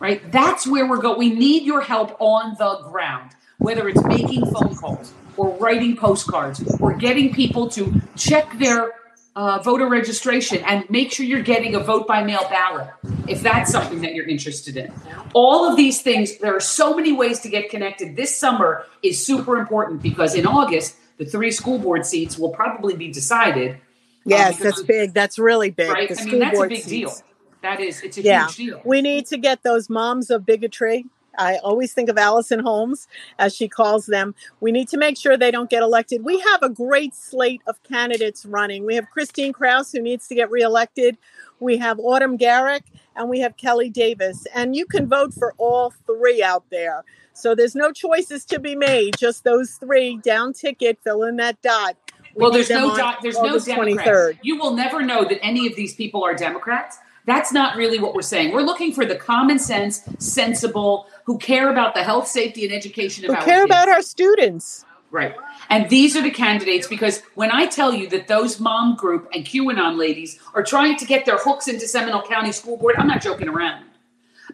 right? 0.00 0.32
That's 0.32 0.66
where 0.66 0.88
we're 0.88 0.98
going. 0.98 1.18
We 1.18 1.30
need 1.30 1.62
your 1.64 1.80
help 1.80 2.16
on 2.20 2.56
the 2.58 2.80
ground, 2.90 3.32
whether 3.58 3.88
it's 3.88 4.02
making 4.04 4.46
phone 4.46 4.74
calls 4.74 5.12
or 5.38 5.56
writing 5.58 5.96
postcards 5.96 6.62
or 6.80 6.94
getting 6.94 7.32
people 7.32 7.70
to 7.70 8.02
check 8.16 8.58
their 8.58 8.92
uh, 9.36 9.62
voter 9.62 9.88
registration 9.88 10.62
and 10.64 10.88
make 10.90 11.12
sure 11.12 11.24
you're 11.24 11.42
getting 11.42 11.76
a 11.76 11.80
vote 11.80 12.08
by 12.08 12.24
mail 12.24 12.44
ballot 12.50 12.88
if 13.28 13.40
that's 13.40 13.70
something 13.70 14.00
that 14.00 14.12
you're 14.12 14.26
interested 14.26 14.76
in. 14.76 14.92
All 15.32 15.64
of 15.70 15.76
these 15.76 16.02
things, 16.02 16.38
there 16.38 16.56
are 16.56 16.60
so 16.60 16.94
many 16.94 17.12
ways 17.12 17.38
to 17.40 17.48
get 17.48 17.70
connected. 17.70 18.16
This 18.16 18.36
summer 18.36 18.84
is 19.02 19.24
super 19.24 19.56
important 19.56 20.02
because 20.02 20.34
in 20.34 20.44
August, 20.44 20.96
the 21.18 21.24
three 21.24 21.52
school 21.52 21.78
board 21.78 22.04
seats 22.04 22.36
will 22.36 22.50
probably 22.50 22.96
be 22.96 23.12
decided. 23.12 23.74
Um, 23.74 23.80
yes, 24.24 24.58
that's 24.58 24.82
big. 24.82 25.14
That's 25.14 25.38
really 25.38 25.70
big. 25.70 25.88
Right? 25.88 26.08
The 26.08 26.20
I 26.20 26.24
mean, 26.24 26.38
that's 26.40 26.58
a 26.58 26.66
big 26.66 26.82
seats. 26.82 26.88
deal. 26.88 27.14
That 27.62 27.80
is, 27.80 28.02
it's 28.02 28.18
a 28.18 28.22
yeah. 28.22 28.46
huge 28.46 28.56
deal. 28.56 28.82
We 28.84 29.02
need 29.02 29.26
to 29.26 29.36
get 29.36 29.62
those 29.62 29.88
moms 29.88 30.30
of 30.30 30.44
bigotry 30.44 31.06
I 31.38 31.56
always 31.58 31.92
think 31.92 32.08
of 32.08 32.18
Allison 32.18 32.58
Holmes, 32.58 33.06
as 33.38 33.54
she 33.54 33.68
calls 33.68 34.06
them. 34.06 34.34
We 34.60 34.72
need 34.72 34.88
to 34.88 34.98
make 34.98 35.16
sure 35.16 35.36
they 35.36 35.50
don't 35.50 35.70
get 35.70 35.82
elected. 35.82 36.24
We 36.24 36.40
have 36.40 36.62
a 36.62 36.68
great 36.68 37.14
slate 37.14 37.62
of 37.66 37.82
candidates 37.84 38.44
running. 38.44 38.84
We 38.84 38.96
have 38.96 39.06
Kristine 39.16 39.54
Kraus, 39.54 39.92
who 39.92 40.02
needs 40.02 40.26
to 40.28 40.34
get 40.34 40.50
reelected. 40.50 41.16
We 41.60 41.76
have 41.78 41.98
Autumn 42.00 42.36
Garrick, 42.36 42.84
and 43.16 43.28
we 43.28 43.40
have 43.40 43.56
Kelly 43.56 43.88
Davis. 43.88 44.46
And 44.54 44.76
you 44.76 44.84
can 44.84 45.08
vote 45.08 45.32
for 45.32 45.54
all 45.58 45.92
three 46.06 46.42
out 46.42 46.64
there. 46.70 47.04
So 47.32 47.54
there's 47.54 47.76
no 47.76 47.92
choices 47.92 48.44
to 48.46 48.58
be 48.58 48.74
made, 48.74 49.16
just 49.16 49.44
those 49.44 49.72
three 49.72 50.16
down 50.18 50.52
ticket, 50.52 50.98
fill 51.04 51.22
in 51.22 51.36
that 51.36 51.62
dot. 51.62 51.96
We 52.34 52.42
well, 52.42 52.50
there's 52.50 52.70
no 52.70 52.96
dot, 52.96 53.18
there's 53.22 53.36
August 53.36 53.68
no 53.68 53.76
Democrats. 53.76 54.08
23rd. 54.08 54.38
You 54.42 54.58
will 54.58 54.74
never 54.74 55.02
know 55.02 55.24
that 55.24 55.42
any 55.42 55.66
of 55.66 55.76
these 55.76 55.94
people 55.94 56.24
are 56.24 56.34
Democrats 56.34 56.98
that's 57.28 57.52
not 57.52 57.76
really 57.76 57.98
what 57.98 58.14
we're 58.14 58.22
saying. 58.22 58.52
We're 58.52 58.62
looking 58.62 58.92
for 58.92 59.04
the 59.04 59.16
common 59.16 59.58
sense, 59.58 60.02
sensible, 60.18 61.06
who 61.24 61.38
care 61.38 61.70
about 61.70 61.94
the 61.94 62.02
health, 62.02 62.28
safety, 62.28 62.64
and 62.64 62.72
education 62.72 63.24
of 63.24 63.30
who 63.30 63.36
our 63.36 63.44
care 63.44 63.60
kids. 63.60 63.66
about 63.66 63.88
our 63.88 64.02
students. 64.02 64.84
Right. 65.10 65.34
And 65.70 65.88
these 65.88 66.16
are 66.16 66.22
the 66.22 66.30
candidates 66.30 66.86
because 66.86 67.22
when 67.34 67.50
I 67.50 67.66
tell 67.66 67.94
you 67.94 68.08
that 68.10 68.28
those 68.28 68.60
mom 68.60 68.94
group 68.94 69.28
and 69.34 69.44
QAnon 69.44 69.96
ladies 69.96 70.38
are 70.54 70.62
trying 70.62 70.96
to 70.98 71.06
get 71.06 71.24
their 71.24 71.38
hooks 71.38 71.66
into 71.66 71.86
Seminole 71.88 72.22
County 72.22 72.52
School 72.52 72.76
Board, 72.76 72.96
I'm 72.98 73.08
not 73.08 73.22
joking 73.22 73.48
around. 73.48 73.84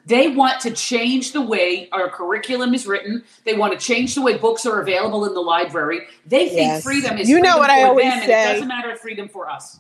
They 0.06 0.28
want 0.28 0.60
to 0.60 0.70
change 0.70 1.32
the 1.32 1.40
way 1.40 1.88
our 1.90 2.10
curriculum 2.10 2.74
is 2.74 2.86
written. 2.86 3.24
They 3.44 3.54
want 3.54 3.78
to 3.78 3.84
change 3.84 4.14
the 4.14 4.22
way 4.22 4.36
books 4.36 4.66
are 4.66 4.80
available 4.80 5.24
in 5.24 5.34
the 5.34 5.40
library. 5.40 6.00
They 6.26 6.48
think 6.48 6.60
yes. 6.60 6.82
freedom 6.82 7.16
is 7.16 7.28
you 7.28 7.40
know 7.40 7.56
what 7.58 7.70
I 7.70 7.84
always 7.84 8.12
them, 8.12 8.26
say. 8.26 8.50
it 8.50 8.52
doesn't 8.52 8.68
matter 8.68 8.94
freedom 8.96 9.28
for 9.28 9.48
us. 9.48 9.78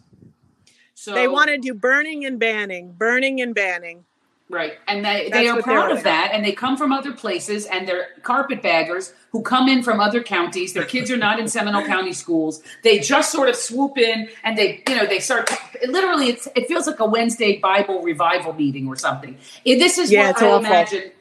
So 1.04 1.12
they 1.12 1.28
want 1.28 1.48
to 1.48 1.58
do 1.58 1.74
burning 1.74 2.24
and 2.24 2.38
banning, 2.38 2.92
burning 2.92 3.42
and 3.42 3.54
banning. 3.54 4.06
Right. 4.48 4.78
And 4.88 5.04
they, 5.04 5.28
they 5.30 5.48
are 5.48 5.60
proud 5.60 5.90
of 5.90 6.02
that. 6.04 6.30
And 6.32 6.42
they 6.42 6.52
come 6.52 6.78
from 6.78 6.92
other 6.92 7.12
places 7.12 7.66
and 7.66 7.86
they're 7.86 8.08
carpetbaggers 8.22 9.12
who 9.30 9.42
come 9.42 9.68
in 9.68 9.82
from 9.82 10.00
other 10.00 10.22
counties. 10.22 10.72
Their 10.72 10.86
kids 10.86 11.10
are 11.10 11.18
not 11.18 11.38
in 11.38 11.46
Seminole 11.46 11.84
County 11.84 12.14
schools. 12.14 12.62
They 12.82 13.00
just 13.00 13.30
sort 13.30 13.50
of 13.50 13.56
swoop 13.56 13.98
in 13.98 14.30
and 14.44 14.56
they, 14.56 14.82
you 14.88 14.96
know, 14.96 15.04
they 15.04 15.18
start 15.18 15.46
to, 15.48 15.58
literally, 15.88 16.28
it's, 16.28 16.48
it 16.56 16.68
feels 16.68 16.86
like 16.86 17.00
a 17.00 17.06
Wednesday 17.06 17.58
Bible 17.58 18.00
revival 18.00 18.54
meeting 18.54 18.88
or 18.88 18.96
something. 18.96 19.36
This 19.66 19.98
is 19.98 20.10
yeah, 20.10 20.28
what 20.28 20.42
I 20.42 20.46
awful. 20.46 20.66
imagine. 20.66 21.12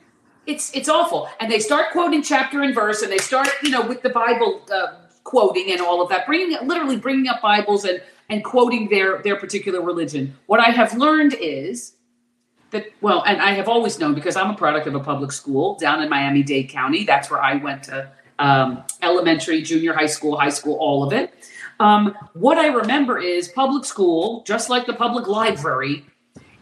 It's, 0.45 0.73
it's 0.73 0.87
awful. 0.87 1.27
And 1.41 1.51
they 1.51 1.59
start 1.59 1.91
quoting 1.91 2.23
chapter 2.23 2.61
and 2.61 2.73
verse 2.73 3.01
and 3.01 3.11
they 3.11 3.17
start, 3.17 3.49
you 3.63 3.69
know, 3.69 3.85
with 3.85 4.01
the 4.01 4.09
Bible 4.09 4.61
uh, 4.73 4.93
quoting 5.25 5.71
and 5.71 5.81
all 5.81 6.01
of 6.01 6.07
that, 6.09 6.25
bringing, 6.25 6.57
literally 6.65 6.97
bringing 6.97 7.27
up 7.27 7.41
Bibles 7.41 7.83
and 7.83 8.01
and 8.33 8.43
quoting 8.43 8.89
their 8.89 9.21
their 9.21 9.35
particular 9.35 9.81
religion. 9.81 10.35
What 10.47 10.59
I 10.59 10.71
have 10.71 10.97
learned 10.97 11.35
is 11.35 11.93
that 12.71 12.85
well, 12.99 13.23
and 13.27 13.39
I 13.39 13.51
have 13.51 13.69
always 13.69 13.99
known 13.99 14.15
because 14.15 14.35
I'm 14.35 14.49
a 14.49 14.55
product 14.55 14.87
of 14.87 14.95
a 14.95 14.99
public 14.99 15.31
school 15.31 15.75
down 15.75 16.01
in 16.01 16.09
Miami 16.09 16.41
Dade 16.41 16.69
County. 16.69 17.03
That's 17.03 17.29
where 17.29 17.41
I 17.41 17.55
went 17.55 17.83
to 17.83 18.11
um, 18.39 18.83
elementary, 19.03 19.61
junior 19.61 19.93
high 19.93 20.07
school, 20.07 20.35
high 20.35 20.49
school, 20.49 20.75
all 20.79 21.03
of 21.03 21.13
it. 21.13 21.31
Um, 21.79 22.15
what 22.33 22.57
I 22.57 22.67
remember 22.67 23.19
is 23.19 23.49
public 23.49 23.85
school, 23.85 24.43
just 24.47 24.67
like 24.67 24.87
the 24.87 24.93
public 24.93 25.27
library, 25.27 26.05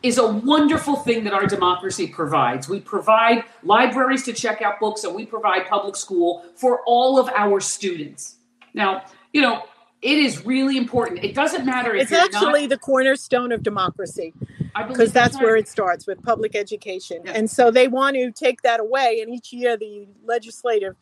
is 0.03 0.17
a 0.17 0.27
wonderful 0.27 0.97
thing 0.97 1.23
that 1.23 1.33
our 1.33 1.47
democracy 1.47 2.07
provides. 2.07 2.67
We 2.67 2.81
provide 2.81 3.45
libraries 3.63 4.23
to 4.23 4.33
check 4.33 4.61
out 4.61 4.81
books, 4.81 5.05
and 5.05 5.15
we 5.15 5.25
provide 5.25 5.67
public 5.67 5.95
school 5.95 6.43
for 6.55 6.81
all 6.85 7.17
of 7.17 7.29
our 7.29 7.61
students. 7.61 8.35
Now, 8.73 9.05
you 9.31 9.41
know, 9.41 9.63
it 10.01 10.17
is 10.17 10.45
really 10.45 10.77
important. 10.77 11.23
It 11.23 11.35
doesn't 11.35 11.65
matter 11.65 11.93
if 11.93 12.03
it's 12.03 12.11
actually 12.11 12.61
not, 12.61 12.69
the 12.69 12.77
cornerstone 12.77 13.51
of 13.51 13.61
democracy 13.61 14.33
because 14.87 15.11
that's, 15.11 15.39
where 15.39 15.55
it 15.55 15.67
starts 15.67 16.07
with 16.07 16.21
public 16.23 16.55
education. 16.55 17.21
Yes. 17.23 17.35
And 17.35 17.51
so 17.51 17.69
they 17.71 17.87
want 17.87 18.15
to 18.15 18.31
take 18.31 18.63
that 18.63 18.79
away. 18.79 19.19
And 19.21 19.33
each 19.33 19.53
year, 19.53 19.77
the 19.77 20.07
legislative 20.25 20.95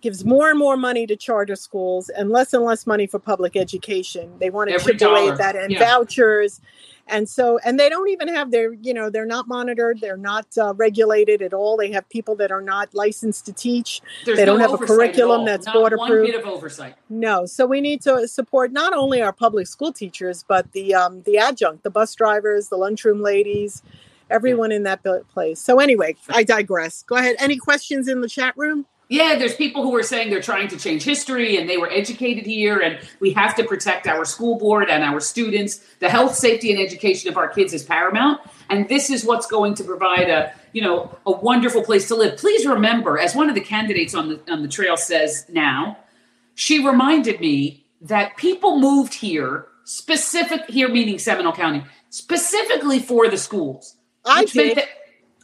gives 0.00 0.24
more 0.24 0.48
and 0.48 0.58
more 0.58 0.76
money 0.76 1.06
to 1.06 1.16
charter 1.16 1.56
schools 1.56 2.08
and 2.08 2.30
less 2.30 2.54
and 2.54 2.64
less 2.64 2.86
money 2.86 3.06
for 3.06 3.18
public 3.18 3.56
education. 3.56 4.32
They 4.38 4.48
want 4.48 4.70
to 4.70 4.74
Every 4.74 4.96
chip 4.96 5.08
away 5.08 5.28
at 5.28 5.38
that 5.38 5.56
and 5.56 5.72
yeah. 5.72 5.80
vouchers 5.80 6.60
and 7.08 7.28
so 7.28 7.58
and 7.64 7.78
they 7.78 7.88
don't 7.88 8.08
even 8.08 8.28
have 8.28 8.50
their 8.50 8.72
you 8.74 8.94
know 8.94 9.10
they're 9.10 9.26
not 9.26 9.48
monitored 9.48 10.00
they're 10.00 10.16
not 10.16 10.46
uh, 10.58 10.74
regulated 10.74 11.42
at 11.42 11.52
all. 11.52 11.76
They 11.76 11.90
have 11.92 12.08
people 12.08 12.36
that 12.36 12.50
are 12.50 12.60
not 12.60 12.94
licensed 12.94 13.46
to 13.46 13.52
teach. 13.52 14.00
There's 14.24 14.38
they 14.38 14.44
don't 14.44 14.58
no 14.58 14.68
have 14.70 14.80
a 14.80 14.86
curriculum 14.86 15.44
that's 15.44 15.66
not 15.66 15.74
board 15.74 15.92
approved 15.92 16.32
bit 16.32 16.40
of 16.40 16.46
oversight. 16.46 16.96
No. 17.08 17.46
So 17.46 17.66
we 17.66 17.80
need 17.80 18.02
to 18.02 18.28
support 18.28 18.72
not 18.72 18.92
only 18.92 19.22
our 19.22 19.32
public 19.32 19.66
school 19.66 19.92
teachers 19.92 20.44
but 20.46 20.72
the 20.72 20.94
um, 20.94 21.22
the 21.22 21.38
adjunct 21.38 21.82
the 21.82 21.90
bus 21.90 22.14
drivers 22.14 22.68
the 22.68 22.76
lunchroom 22.76 23.22
ladies 23.22 23.82
everyone 24.30 24.72
in 24.72 24.82
that 24.82 25.02
place. 25.32 25.60
So 25.60 25.80
anyway 25.80 26.16
i 26.28 26.42
digress. 26.42 27.02
Go 27.02 27.16
ahead. 27.16 27.36
Any 27.38 27.56
questions 27.56 28.08
in 28.08 28.20
the 28.20 28.28
chat 28.28 28.56
room 28.56 28.86
Yeah, 29.10 29.36
there's 29.38 29.54
people 29.54 29.82
who 29.82 29.96
are 29.96 30.02
saying 30.02 30.28
they're 30.28 30.42
trying 30.42 30.68
to 30.68 30.76
change 30.76 31.02
history 31.02 31.56
and 31.56 31.68
they 31.68 31.78
were 31.78 31.90
educated 31.90 32.44
here 32.44 32.78
and 32.78 32.98
we 33.20 33.32
have 33.32 33.56
to 33.56 33.64
protect 33.64 34.06
our 34.06 34.26
school 34.26 34.58
board 34.58 34.90
and 34.90 35.02
our 35.02 35.18
students. 35.18 35.80
The 36.00 36.10
health, 36.10 36.34
safety, 36.34 36.70
and 36.70 36.78
education 36.78 37.30
of 37.30 37.38
our 37.38 37.48
kids 37.48 37.72
is 37.72 37.82
paramount. 37.82 38.42
And 38.68 38.86
this 38.90 39.08
is 39.08 39.24
what's 39.24 39.46
going 39.46 39.74
to 39.76 39.84
provide 39.84 40.28
a, 40.28 40.52
you 40.74 40.82
know, 40.82 41.16
a 41.24 41.30
wonderful 41.30 41.82
place 41.82 42.06
to 42.08 42.16
live. 42.16 42.36
Please 42.36 42.66
remember, 42.66 43.18
as 43.18 43.34
one 43.34 43.48
of 43.48 43.54
the 43.54 43.62
candidates 43.62 44.14
on 44.14 44.28
the 44.28 44.52
on 44.52 44.60
the 44.60 44.68
trail 44.68 44.98
says 44.98 45.46
now, 45.48 45.96
she 46.54 46.86
reminded 46.86 47.40
me 47.40 47.86
that 48.02 48.36
people 48.36 48.78
moved 48.78 49.14
here 49.14 49.68
specific 49.84 50.68
here 50.68 50.90
meaning 50.90 51.18
Seminole 51.18 51.54
County, 51.54 51.82
specifically 52.10 52.98
for 52.98 53.28
the 53.28 53.38
schools. 53.38 53.96
I 54.26 54.44
did. 54.44 54.76
That, 54.76 54.88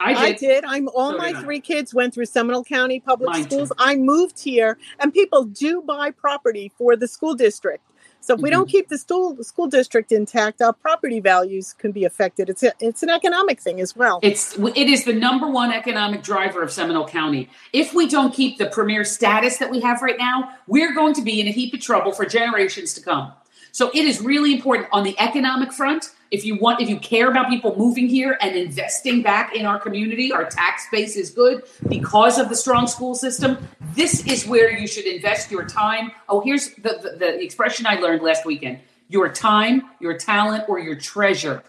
I 0.01 0.13
did. 0.15 0.19
I 0.23 0.33
did. 0.33 0.65
I'm 0.65 0.89
all 0.89 1.13
So 1.13 1.19
my 1.19 1.33
three 1.35 1.61
kids 1.61 1.95
went 1.95 2.15
through 2.15 2.27
Seminole 2.27 2.65
County 2.65 3.01
Public 3.01 3.31
Mine 3.31 3.45
Schools. 3.45 3.69
too. 3.71 3.75
I 3.79 3.97
moved 3.97 4.39
here, 4.43 4.77
and 4.99 5.13
people 5.13 5.45
do 5.45 5.83
buy 5.83 6.11
property 6.11 6.73
for 6.77 6.97
the 6.97 7.07
school 7.09 7.35
district. 7.35 7.85
So 8.21 8.35
if 8.35 8.41
we 8.41 8.49
Mm-hmm. 8.49 8.59
don't 8.59 8.69
keep 8.71 8.89
the 8.89 8.97
school 8.97 9.37
school 9.45 9.67
district 9.67 10.11
intact, 10.11 10.63
our 10.63 10.73
property 10.73 11.21
values 11.21 11.75
can 11.75 11.93
be 11.93 12.05
affected. 12.05 12.49
It's 12.49 12.63
a, 12.63 12.73
it's 12.81 13.03
an 13.03 13.11
economic 13.11 13.61
thing 13.61 13.81
as 13.83 13.95
well. 13.95 14.19
It's 14.23 14.57
it 14.59 14.89
is 14.89 15.05
the 15.05 15.13
number 15.13 15.47
one 15.49 15.71
economic 15.73 16.23
driver 16.23 16.63
of 16.63 16.73
Seminole 16.73 17.07
County. 17.07 17.51
If 17.75 17.93
we 17.93 18.09
don't 18.09 18.33
keep 18.33 18.57
the 18.57 18.67
premier 18.67 19.05
status 19.05 19.59
that 19.59 19.71
we 19.71 19.79
have 19.81 20.01
right 20.01 20.17
now, 20.19 20.55
we're 20.67 20.95
going 20.95 21.13
to 21.15 21.23
be 21.23 21.39
in 21.41 21.49
a 21.49 21.51
heap 21.53 21.75
of 21.75 21.81
trouble 21.81 22.13
for 22.13 22.25
generations 22.25 22.95
to 22.95 23.03
come. 23.03 23.31
So 23.73 23.91
it 23.93 24.05
is 24.07 24.23
really 24.23 24.55
important 24.55 24.89
on 24.91 25.03
the 25.05 25.15
economic 25.21 25.71
front. 25.73 26.11
If 26.31 26.45
you 26.45 26.59
want, 26.59 26.81
if 26.81 26.88
you 26.88 26.99
care 26.99 27.31
about 27.31 27.49
people 27.49 27.76
moving 27.76 28.09
here 28.09 28.37
and 28.40 28.57
investing 28.57 29.23
back 29.23 29.54
in 29.54 29.66
our 29.66 29.78
community, 29.78 30.33
our 30.33 30.45
tax 30.45 30.87
base 30.90 31.16
is 31.16 31.31
good 31.31 31.62
because 31.88 32.38
of 32.38 32.49
the 32.49 32.57
strong 32.57 32.87
school 32.87 33.14
system. 33.14 33.69
This 33.95 34.26
is 34.26 34.47
where 34.47 34.71
you 34.71 34.87
should 34.87 35.07
invest 35.07 35.50
your 35.50 35.64
time. 35.64 36.11
Oh, 36.28 36.40
here's 36.40 36.75
the, 36.75 36.99
the, 37.02 37.16
the 37.19 37.43
expression 37.43 37.87
I 37.87 37.97
learned 37.97 38.23
last 38.23 38.45
weekend: 38.45 38.81
your 39.09 39.28
time, 39.28 39.90
your 40.00 40.19
talent, 40.19 40.64
or 40.69 40.78
your 40.78 40.97
treasure. 40.97 41.62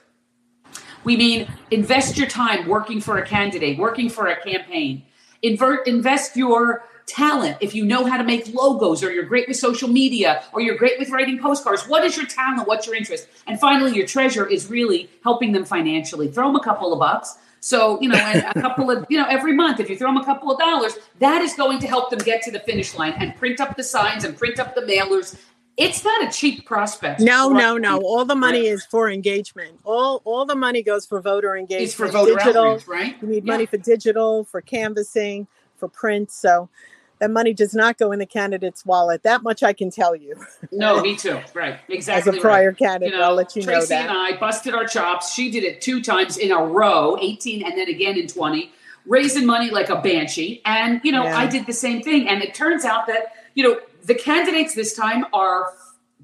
We 1.03 1.15
mean 1.15 1.47
invest 1.69 2.17
your 2.17 2.27
time 2.27 2.67
working 2.67 2.99
for 2.99 3.19
a 3.19 3.25
candidate, 3.25 3.77
working 3.77 4.09
for 4.09 4.27
a 4.27 4.41
campaign. 4.41 5.03
Invert, 5.43 5.87
invest 5.87 6.35
your 6.35 6.83
talent. 7.07 7.57
If 7.61 7.75
you 7.75 7.85
know 7.85 8.05
how 8.05 8.17
to 8.17 8.23
make 8.23 8.53
logos, 8.53 9.03
or 9.03 9.11
you're 9.11 9.23
great 9.25 9.47
with 9.47 9.57
social 9.57 9.87
media, 9.89 10.43
or 10.53 10.61
you're 10.61 10.77
great 10.77 10.97
with 10.99 11.09
writing 11.09 11.39
postcards, 11.39 11.87
what 11.87 12.03
is 12.03 12.17
your 12.17 12.25
talent? 12.25 12.67
What's 12.67 12.85
your 12.87 12.95
interest? 12.95 13.27
And 13.47 13.59
finally, 13.59 13.93
your 13.95 14.07
treasure 14.07 14.45
is 14.47 14.69
really 14.69 15.09
helping 15.23 15.51
them 15.51 15.65
financially. 15.65 16.27
Throw 16.29 16.47
them 16.47 16.55
a 16.55 16.63
couple 16.63 16.91
of 16.93 16.99
bucks. 16.99 17.37
So, 17.59 17.99
you 18.01 18.09
know, 18.09 18.17
and 18.17 18.43
a 18.55 18.61
couple 18.61 18.91
of, 18.91 19.05
you 19.09 19.17
know, 19.17 19.25
every 19.27 19.53
month, 19.53 19.79
if 19.79 19.89
you 19.89 19.97
throw 19.97 20.09
them 20.09 20.17
a 20.17 20.25
couple 20.25 20.51
of 20.51 20.59
dollars, 20.59 20.93
that 21.19 21.41
is 21.41 21.53
going 21.55 21.79
to 21.79 21.87
help 21.87 22.09
them 22.11 22.19
get 22.19 22.41
to 22.43 22.51
the 22.51 22.59
finish 22.59 22.95
line 22.95 23.13
and 23.17 23.35
print 23.35 23.59
up 23.59 23.75
the 23.75 23.83
signs 23.83 24.23
and 24.23 24.37
print 24.37 24.59
up 24.59 24.75
the 24.75 24.81
mailers. 24.81 25.35
It's 25.77 26.03
not 26.05 26.23
a 26.23 26.31
cheap 26.31 26.65
prospect. 26.65 27.19
No, 27.19 27.49
no, 27.49 27.77
no. 27.77 27.99
All 27.99 28.23
the 28.23 28.35
money 28.35 28.59
Right. 28.59 28.67
is 28.67 28.85
for 28.85 29.09
engagement. 29.09 29.79
All 29.83 30.21
all 30.23 30.45
the 30.45 30.55
money 30.55 30.81
goes 30.83 31.05
for 31.05 31.19
voter 31.19 31.57
engagement. 31.57 31.83
It's 31.83 31.93
for 31.93 32.07
voter 32.07 32.35
digital. 32.35 32.63
outreach, 32.65 32.87
right? 32.87 33.15
You 33.21 33.27
need 33.27 33.45
Yeah. 33.45 33.51
money 33.53 33.65
for 33.65 33.75
digital, 33.77 34.45
for 34.45 34.61
canvassing, 34.61 35.47
for 35.75 35.89
print. 35.89 36.31
So 36.31 36.69
money 37.31 37.53
does 37.53 37.73
not 37.73 37.97
go 37.97 38.11
in 38.11 38.19
the 38.19 38.25
candidate's 38.25 38.85
wallet. 38.85 39.23
That 39.23 39.43
much 39.43 39.63
I 39.63 39.73
can 39.73 39.89
tell 39.91 40.15
you. 40.15 40.35
No, 40.71 41.01
me 41.03 41.15
too. 41.15 41.39
Right. 41.53 41.79
Exactly. 41.89 42.31
As 42.31 42.37
a 42.37 42.41
prior 42.41 42.69
right. 42.69 42.77
candidate, 42.77 43.19
I'll 43.19 43.35
let 43.35 43.55
you 43.55 43.61
know 43.63 43.73
Tracy 43.73 43.87
that. 43.89 44.09
and 44.09 44.17
I 44.17 44.37
busted 44.37 44.73
our 44.73 44.85
chops. 44.85 45.33
She 45.33 45.51
did 45.51 45.63
it 45.63 45.81
two 45.81 46.01
times 46.01 46.37
in 46.37 46.51
a 46.51 46.63
row, 46.63 47.17
18 47.19 47.63
and 47.65 47.77
then 47.77 47.87
again 47.89 48.17
in 48.17 48.27
20, 48.27 48.71
raising 49.05 49.45
money 49.45 49.69
like 49.69 49.89
a 49.89 50.01
banshee. 50.01 50.61
And, 50.65 51.01
you 51.03 51.11
know, 51.11 51.23
Yeah. 51.23 51.37
I 51.37 51.47
did 51.47 51.65
the 51.65 51.73
same 51.73 52.01
thing. 52.01 52.27
And 52.27 52.41
it 52.41 52.53
turns 52.53 52.85
out 52.85 53.07
that, 53.07 53.33
you 53.53 53.63
know, 53.63 53.79
the 54.03 54.15
candidates 54.15 54.75
this 54.75 54.95
time 54.95 55.25
are, 55.33 55.73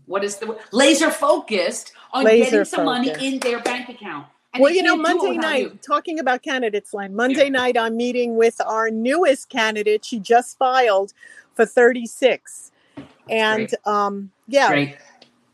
what 0.05 0.23
is 0.23 0.37
the 0.37 0.57
laser 0.71 1.09
focused 1.09 1.93
on 2.13 2.25
Laser 2.25 2.49
getting 2.51 2.65
some 2.65 2.85
money 2.85 3.13
in 3.19 3.39
their 3.39 3.59
bank 3.61 3.89
account. 3.89 4.27
And 4.53 4.61
well, 4.61 4.71
you 4.73 4.83
know, 4.83 4.95
can't 4.95 5.05
do 5.05 5.11
it 5.11 5.17
Monday 5.35 5.37
night, 5.37 5.63
you. 5.71 5.79
talking 5.85 6.19
about 6.19 6.41
candidates 6.41 6.93
line, 6.93 7.15
Monday 7.15 7.43
Yeah. 7.45 7.49
night, 7.49 7.77
I'm 7.77 7.95
meeting 7.95 8.35
with 8.35 8.59
our 8.65 8.89
newest 8.89 9.49
candidate. 9.49 10.03
She 10.03 10.19
just 10.19 10.57
filed 10.57 11.13
for 11.55 11.65
36. 11.65 12.71
And 13.29 13.69
um, 13.85 14.31
yeah, 14.47 14.87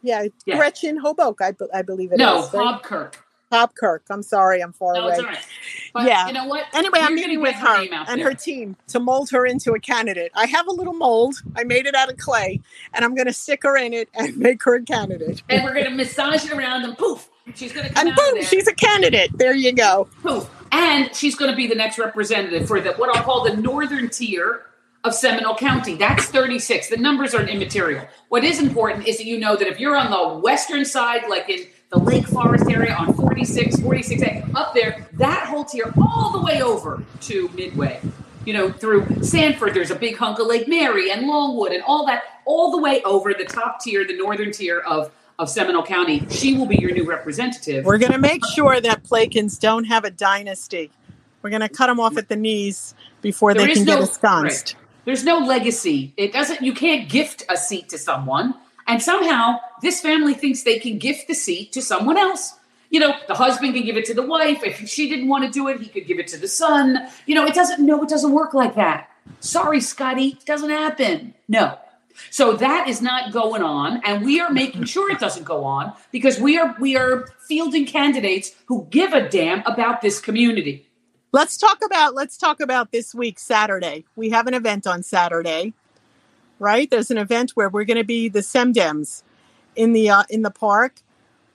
yeah, 0.01 0.27
Yeah. 0.45 0.55
Gretchen 0.55 0.99
Hoboke, 0.99 1.41
I, 1.41 1.53
I 1.77 1.81
believe 1.83 2.11
it 2.11 2.15
is. 2.15 2.19
No, 2.19 2.41
right? 2.41 2.51
Bob 2.51 2.83
Kirk. 2.83 3.23
Hopkirk. 3.51 3.99
I'm 4.09 4.23
sorry, 4.23 4.59
I'm 4.61 4.73
far 4.73 4.95
No, 4.95 5.03
away. 5.05 5.13
it's 5.13 5.19
all 5.21 5.25
right. 5.25 5.45
But 5.93 6.05
Yeah. 6.05 6.27
you 6.27 6.33
know 6.33 6.45
what? 6.47 6.65
Anyway, 6.73 6.99
I'm 6.99 7.11
You're 7.11 7.15
meeting 7.15 7.39
gonna 7.39 7.51
with 7.51 7.55
get 7.61 7.67
her 7.91 8.03
and 8.09 8.19
there. 8.21 8.29
her 8.31 8.33
team 8.35 8.75
to 8.87 8.99
mold 8.99 9.29
her 9.29 9.45
into 9.45 9.71
a 9.71 9.79
candidate. 9.79 10.31
I 10.35 10.47
have 10.47 10.67
a 10.67 10.71
little 10.71 10.93
mold. 10.93 11.35
I 11.55 11.63
made 11.63 11.85
it 11.85 11.95
out 11.95 12.09
of 12.11 12.17
clay, 12.17 12.59
and 12.93 13.05
I'm 13.05 13.15
going 13.15 13.27
to 13.27 13.33
stick 13.33 13.61
her 13.63 13.77
in 13.77 13.93
it 13.93 14.09
and 14.13 14.35
make 14.37 14.61
her 14.63 14.75
a 14.75 14.83
candidate. 14.83 15.43
and 15.47 15.63
we're 15.63 15.73
gonna 15.75 15.91
massage 15.91 16.43
it 16.43 16.51
around 16.51 16.83
and 16.83 16.97
poof, 16.97 17.29
she's 17.55 17.73
gonna 17.73 17.89
come 17.89 18.07
And 18.07 18.15
boom, 18.15 18.43
she's 18.43 18.67
a 18.67 18.75
candidate. 18.75 19.37
There 19.37 19.53
you 19.53 19.71
go. 19.73 20.09
and 20.71 21.13
she's 21.15 21.35
gonna 21.35 21.55
be 21.55 21.67
the 21.67 21.75
next 21.75 21.97
representative 21.97 22.67
for 22.67 22.81
the 22.81 22.93
what 22.93 23.15
I'll 23.15 23.23
call 23.23 23.43
the 23.43 23.55
northern 23.57 24.09
tier 24.09 24.63
of 25.03 25.13
Seminole 25.13 25.55
County. 25.55 25.95
That's 25.95 26.25
36. 26.25 26.89
The 26.89 26.97
numbers 26.97 27.33
are 27.33 27.41
immaterial. 27.41 28.05
What 28.29 28.43
is 28.43 28.59
important 28.59 29.07
is 29.07 29.17
that 29.17 29.25
you 29.25 29.39
know 29.39 29.55
that 29.55 29.67
if 29.67 29.79
you're 29.79 29.95
on 29.95 30.11
the 30.11 30.39
western 30.39 30.83
side, 30.85 31.23
like 31.29 31.49
in 31.49 31.67
the 31.89 31.99
Lake 31.99 32.27
Forest 32.27 32.69
area 32.69 32.93
on 32.93 33.13
46, 33.13 33.77
46A, 33.77 34.53
up 34.55 34.73
there, 34.73 35.07
that 35.13 35.47
whole 35.47 35.63
tier 35.63 35.93
all 36.01 36.31
the 36.33 36.41
way 36.41 36.61
over 36.61 37.03
to 37.21 37.49
Midway. 37.55 38.01
You 38.45 38.53
know, 38.53 38.71
through 38.71 39.23
Sanford, 39.23 39.73
there's 39.73 39.91
a 39.91 39.95
big 39.95 40.17
hunk 40.17 40.39
of 40.39 40.47
Lake 40.47 40.67
Mary 40.67 41.11
and 41.11 41.27
Longwood 41.27 41.71
and 41.71 41.83
all 41.83 42.05
that, 42.07 42.23
all 42.45 42.71
the 42.71 42.77
way 42.77 43.01
over 43.03 43.33
the 43.33 43.45
top 43.45 43.81
tier, 43.81 44.05
the 44.05 44.17
northern 44.17 44.51
tier 44.51 44.79
of, 44.79 45.11
of 45.39 45.49
Seminole 45.49 45.83
County. 45.83 46.25
She 46.29 46.57
will 46.57 46.65
be 46.65 46.77
your 46.77 46.91
new 46.91 47.05
representative. 47.05 47.85
We're 47.85 47.97
going 47.97 48.11
to 48.11 48.17
make 48.17 48.45
sure 48.45 48.81
that 48.81 49.03
Plakons 49.03 49.59
don't 49.59 49.83
have 49.85 50.03
a 50.03 50.11
dynasty. 50.11 50.91
We're 51.41 51.51
going 51.51 51.61
to 51.61 51.69
cut 51.69 51.87
them 51.87 51.99
off 51.99 52.17
at 52.17 52.27
the 52.27 52.35
knees 52.35 52.95
before 53.21 53.53
There 53.53 53.67
they 53.67 53.73
can 53.73 53.85
no- 53.85 53.93
get 53.99 54.01
ensconced. 54.01 54.75
There's 55.05 55.23
no 55.23 55.37
legacy. 55.37 56.13
It 56.17 56.33
doesn't. 56.33 56.61
You 56.61 56.73
can't 56.73 57.07
gift 57.07 57.45
a 57.47 57.55
seat 57.55 57.87
to 57.89 57.97
someone, 57.97 58.53
and 58.87 59.01
somehow 59.01 59.57
this 59.81 60.01
family 60.01 60.33
thinks 60.33 60.63
they 60.63 60.79
can 60.79 60.97
gift 60.97 61.29
the 61.29 61.33
seat 61.33 61.71
to 61.73 61.81
someone 61.81 62.17
else. 62.17 62.55
You 62.89 62.99
know, 62.99 63.13
the 63.27 63.33
husband 63.35 63.73
can 63.73 63.85
give 63.85 63.95
it 63.95 64.03
to 64.05 64.13
the 64.13 64.23
wife. 64.23 64.63
If 64.63 64.89
she 64.89 65.07
didn't 65.07 65.29
want 65.29 65.45
to 65.45 65.49
do 65.49 65.69
it, 65.69 65.79
he 65.79 65.87
could 65.87 66.07
give 66.07 66.19
it 66.19 66.27
to 66.29 66.37
the 66.37 66.47
son. 66.49 67.07
You 67.25 67.35
know, 67.35 67.45
it 67.45 67.53
doesn't. 67.53 67.85
No, 67.85 68.03
it 68.03 68.09
doesn't 68.09 68.33
work 68.33 68.53
like 68.53 68.75
that. 68.75 69.09
Sorry, 69.39 69.79
Scotty, 69.79 70.29
it 70.39 70.45
doesn't 70.45 70.69
happen. 70.71 71.33
No. 71.47 71.77
So 72.29 72.53
that 72.53 72.87
is 72.87 73.01
not 73.01 73.31
going 73.31 73.61
on, 73.61 74.01
and 74.05 74.25
we 74.25 74.39
are 74.39 74.49
making 74.49 74.83
sure 74.93 75.11
it 75.11 75.19
doesn't 75.19 75.43
go 75.43 75.63
on 75.63 75.93
because 76.11 76.39
we 76.39 76.57
are 76.57 76.75
we 76.79 76.95
are 76.95 77.27
fielding 77.47 77.85
candidates 77.85 78.51
who 78.65 78.87
give 78.89 79.13
a 79.13 79.27
damn 79.27 79.65
about 79.65 80.01
this 80.01 80.19
community. 80.19 80.87
Let's 81.31 81.57
talk 81.57 81.79
about 81.85 82.15
let's 82.15 82.37
talk 82.37 82.59
about 82.59 82.91
this 82.91 83.13
week 83.13 83.39
Saturday. 83.39 84.05
We 84.15 84.29
have 84.29 84.47
an 84.47 84.53
event 84.53 84.87
on 84.87 85.03
Saturday, 85.03 85.73
right? 86.59 86.89
There's 86.89 87.11
an 87.11 87.17
event 87.17 87.51
where 87.51 87.69
we're 87.69 87.85
going 87.85 87.97
to 87.97 88.03
be 88.03 88.29
the 88.29 88.39
Semdems 88.39 89.23
in 89.75 89.93
the 89.93 90.09
uh, 90.09 90.23
in 90.29 90.41
the 90.41 90.51
park. 90.51 91.01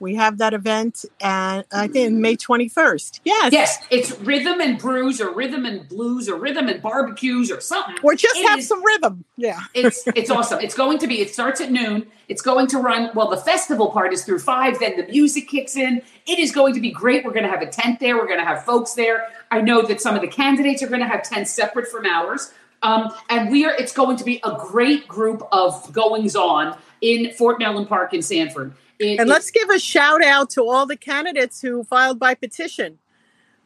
We 0.03 0.17
have 0.17 0.39
that 0.39 0.53
event, 0.53 1.05
and 1.21 1.65
I 1.73 1.87
think 1.87 2.13
May 2.15 2.37
21st. 2.37 3.21
Yes, 3.25 3.53
Yes, 3.53 3.79
it's 3.89 4.11
rhythm 4.19 4.61
and 4.61 4.77
brews, 4.77 5.21
or 5.21 5.33
rhythm 5.33 5.65
and 5.65 5.89
blues, 5.89 6.29
or 6.29 6.35
rhythm 6.41 6.67
and 6.69 6.83
barbecues, 6.83 7.53
or 7.53 7.61
something. 7.61 7.95
or 8.03 8.17
just 8.17 8.35
It 8.37 8.49
have 8.49 8.59
is- 8.59 8.67
some 8.67 8.85
rhythm. 8.85 9.25
Yeah, 9.37 9.61
it's 9.75 10.03
it's 10.17 10.29
awesome. 10.29 10.59
It's 10.61 10.75
going 10.75 10.99
to 10.99 11.07
be. 11.07 11.21
It 11.21 11.31
starts 11.33 11.61
at 11.61 11.71
noon. 11.71 12.09
It's 12.29 12.43
going 12.43 12.67
to 12.69 12.79
run. 12.79 13.11
Well, 13.15 13.29
the 13.31 13.37
festival 13.37 13.91
part 13.91 14.13
is 14.13 14.25
through 14.25 14.41
five. 14.41 14.81
Then 14.81 14.97
the 14.97 15.07
music 15.07 15.49
kicks 15.49 15.77
in. 15.77 16.03
It 16.27 16.39
is 16.41 16.51
going 16.51 16.75
to 16.75 16.81
be 16.81 16.91
great. 16.91 17.25
We're 17.25 17.31
going 17.33 17.45
to 17.45 17.51
have 17.51 17.63
a 17.63 17.67
tent 17.71 18.01
there. 18.01 18.17
We're 18.17 18.27
going 18.27 18.41
to 18.41 18.45
have 18.45 18.65
folks 18.65 18.95
there. 18.95 19.29
I 19.53 19.61
know 19.61 19.83
that 19.83 20.01
some 20.01 20.17
of 20.17 20.21
the 20.21 20.27
candidates 20.29 20.83
are 20.83 20.89
going 20.89 21.01
to 21.01 21.07
have 21.07 21.23
tents 21.23 21.53
separate 21.53 21.87
from 21.87 22.07
ours. 22.07 22.53
Um, 22.83 23.13
and 23.31 23.53
we 23.53 23.65
are. 23.67 23.73
It's 23.73 23.93
going 23.93 24.17
to 24.17 24.25
be 24.25 24.41
a 24.43 24.57
great 24.59 25.07
group 25.07 25.47
of 25.53 25.93
goings 25.93 26.35
on 26.35 26.77
in 27.01 27.33
Fort 27.35 27.61
Mellon 27.61 27.87
Park 27.87 28.13
in 28.15 28.23
Sanford. 28.23 28.75
It- 29.03 29.19
and 29.21 29.29
it- 29.29 29.33
let's 29.33 29.51
give 29.51 29.69
a 29.71 29.79
shout 29.79 30.23
out 30.25 30.49
to 30.51 30.67
all 30.69 30.87
the 30.87 30.97
candidates 30.97 31.61
who 31.61 31.85
filed 31.85 32.19
by 32.19 32.35
petition. 32.35 32.99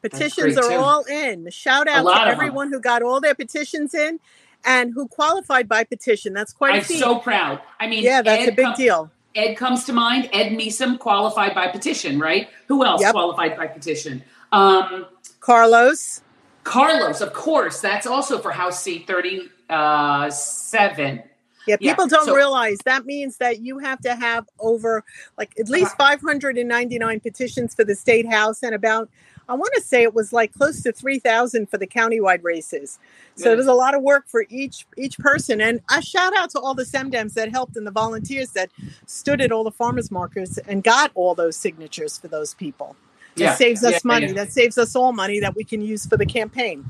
Petitions 0.03 0.57
are 0.59 0.69
too. 0.71 0.75
all 0.77 1.03
in. 1.05 1.49
Shout 1.51 1.89
out 1.89 2.03
to 2.05 2.09
of 2.11 2.15
them. 2.21 2.29
everyone 2.29 2.71
who 2.73 2.79
got 2.81 3.03
all 3.03 3.21
their 3.21 3.35
petitions 3.35 3.93
in 3.95 4.21
and 4.65 4.93
who 4.95 5.09
qualified 5.09 5.69
by 5.69 5.83
petition. 5.85 6.33
That's 6.33 6.53
quite 6.53 6.75
a 6.75 6.79
I'm 6.79 6.85
feat. 6.85 7.01
so 7.01 7.17
proud. 7.19 7.61
I 7.81 7.87
mean, 7.89 8.05
yeah, 8.05 8.23
that's 8.23 8.43
Ed 8.45 8.49
a 8.51 8.53
big 8.53 8.65
come- 8.67 8.75
deal. 8.75 9.11
Ed 9.35 9.55
comes 9.55 9.85
to 9.85 9.93
mind. 9.93 10.31
Ed 10.33 10.53
Measom 10.53 10.99
qualified 10.99 11.55
by 11.55 11.67
petition, 11.69 12.19
right? 12.19 12.49
Who 12.69 12.83
else 12.85 13.03
Yep. 13.03 13.13
qualified 13.13 13.55
by 13.57 13.67
petition? 13.67 14.23
Um, 14.53 15.07
Carlos, 15.41 16.23
Carlos, 16.65 17.21
of 17.21 17.33
course. 17.35 17.81
That's 17.81 18.07
also 18.07 18.39
for 18.39 18.53
House 18.53 18.83
seat 18.83 19.07
thirty-seven. 19.07 21.23
Yeah, 21.67 21.77
Yeah, 21.81 21.93
people 21.93 22.07
don't 22.07 22.27
so- 22.27 22.35
realize 22.35 22.79
that 22.85 23.07
means 23.07 23.39
that 23.39 23.61
you 23.61 23.79
have 23.79 24.01
to 24.01 24.15
have 24.15 24.47
over 24.61 25.03
like 25.39 25.53
at 25.59 25.69
least 25.69 25.87
Uh-huh. 25.99 26.09
599 26.15 27.21
petitions 27.21 27.75
for 27.75 27.85
the 27.85 27.95
state 27.95 28.27
house 28.31 28.63
and 28.63 28.75
about 28.75 29.09
I 29.49 29.55
want 29.55 29.71
to 29.77 29.81
say 29.81 30.03
it 30.03 30.13
was 30.13 30.33
like 30.33 30.53
close 30.53 30.83
to 30.83 30.91
3,000 30.91 31.71
for 31.71 31.79
the 31.79 31.87
countywide 31.87 32.43
races. 32.43 32.99
So 33.37 33.47
Yeah. 33.47 33.53
it 33.53 33.57
was 33.57 33.69
a 33.69 33.75
lot 33.75 33.95
of 33.95 34.03
work 34.03 34.25
for 34.27 34.45
each 34.49 34.87
each 34.97 35.19
person. 35.21 35.61
And 35.61 35.81
a 35.89 36.03
shout 36.03 36.37
out 36.37 36.51
to 36.51 36.59
all 36.59 36.75
the 36.75 36.83
SEMDEMs 36.85 37.35
that 37.35 37.51
helped 37.53 37.77
and 37.77 37.87
the 37.87 37.93
volunteers 37.93 38.51
that 38.51 38.71
stood 39.07 39.41
at 39.41 39.53
all 39.53 39.63
the 39.63 39.71
farmers 39.71 40.11
markets 40.11 40.59
and 40.67 40.83
got 40.83 41.13
all 41.15 41.37
those 41.37 41.55
signatures 41.57 42.19
for 42.19 42.27
those 42.27 42.55
people. 42.55 42.97
That 43.37 43.43
Yeah. 43.45 43.55
saves 43.55 43.85
us 43.85 43.93
Yeah, 43.93 43.99
money. 44.03 44.27
yeah. 44.29 44.33
That 44.33 44.53
saves 44.53 44.79
us 44.79 44.97
all 44.97 45.13
money 45.13 45.39
that 45.39 45.55
we 45.55 45.63
can 45.63 45.81
use 45.81 46.07
for 46.07 46.17
the 46.17 46.27
campaign. 46.27 46.85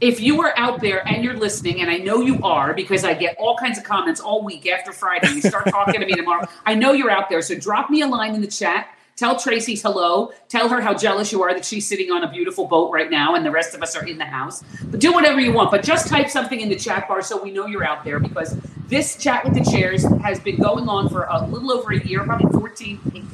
If 0.00 0.20
you 0.20 0.40
are 0.42 0.52
out 0.56 0.80
there 0.80 1.06
and 1.08 1.24
you're 1.24 1.36
listening, 1.36 1.80
and 1.80 1.90
I 1.90 1.96
know 1.98 2.20
you 2.20 2.40
are 2.42 2.72
because 2.72 3.04
I 3.04 3.14
get 3.14 3.36
all 3.38 3.56
kinds 3.56 3.78
of 3.78 3.84
comments 3.84 4.20
all 4.20 4.44
week 4.44 4.66
after 4.68 4.92
Friday, 4.92 5.28
you 5.30 5.40
start 5.40 5.68
talking 5.68 6.00
to 6.00 6.06
me 6.06 6.12
tomorrow. 6.12 6.46
I 6.64 6.74
know 6.74 6.92
you're 6.92 7.10
out 7.10 7.28
there. 7.28 7.42
So 7.42 7.56
drop 7.56 7.90
me 7.90 8.02
a 8.02 8.06
line 8.06 8.34
in 8.34 8.40
the 8.40 8.46
chat. 8.46 8.88
Tell 9.16 9.36
Tracy 9.36 9.74
hello. 9.74 10.30
Tell 10.48 10.68
her 10.68 10.80
how 10.80 10.94
jealous 10.94 11.32
you 11.32 11.42
are 11.42 11.52
that 11.52 11.64
she's 11.64 11.84
sitting 11.84 12.12
on 12.12 12.22
a 12.22 12.30
beautiful 12.30 12.66
boat 12.66 12.92
right 12.92 13.10
now 13.10 13.34
and 13.34 13.44
the 13.44 13.50
rest 13.50 13.74
of 13.74 13.82
us 13.82 13.96
are 13.96 14.06
in 14.06 14.16
the 14.16 14.24
house. 14.24 14.62
But 14.84 15.00
do 15.00 15.12
whatever 15.12 15.40
you 15.40 15.52
want. 15.52 15.72
But 15.72 15.82
just 15.82 16.06
type 16.06 16.28
something 16.28 16.60
in 16.60 16.68
the 16.68 16.76
chat 16.76 17.08
bar 17.08 17.20
so 17.20 17.42
we 17.42 17.50
know 17.50 17.66
you're 17.66 17.84
out 17.84 18.04
there 18.04 18.20
because 18.20 18.56
this 18.86 19.16
chat 19.16 19.44
with 19.44 19.54
the 19.54 19.68
chairs 19.68 20.04
has 20.22 20.38
been 20.38 20.56
going 20.56 20.88
on 20.88 21.08
for 21.08 21.24
a 21.24 21.44
little 21.46 21.72
over 21.72 21.92
a 21.92 21.98
year, 21.98 22.22
probably 22.22 22.48
14, 22.52 23.27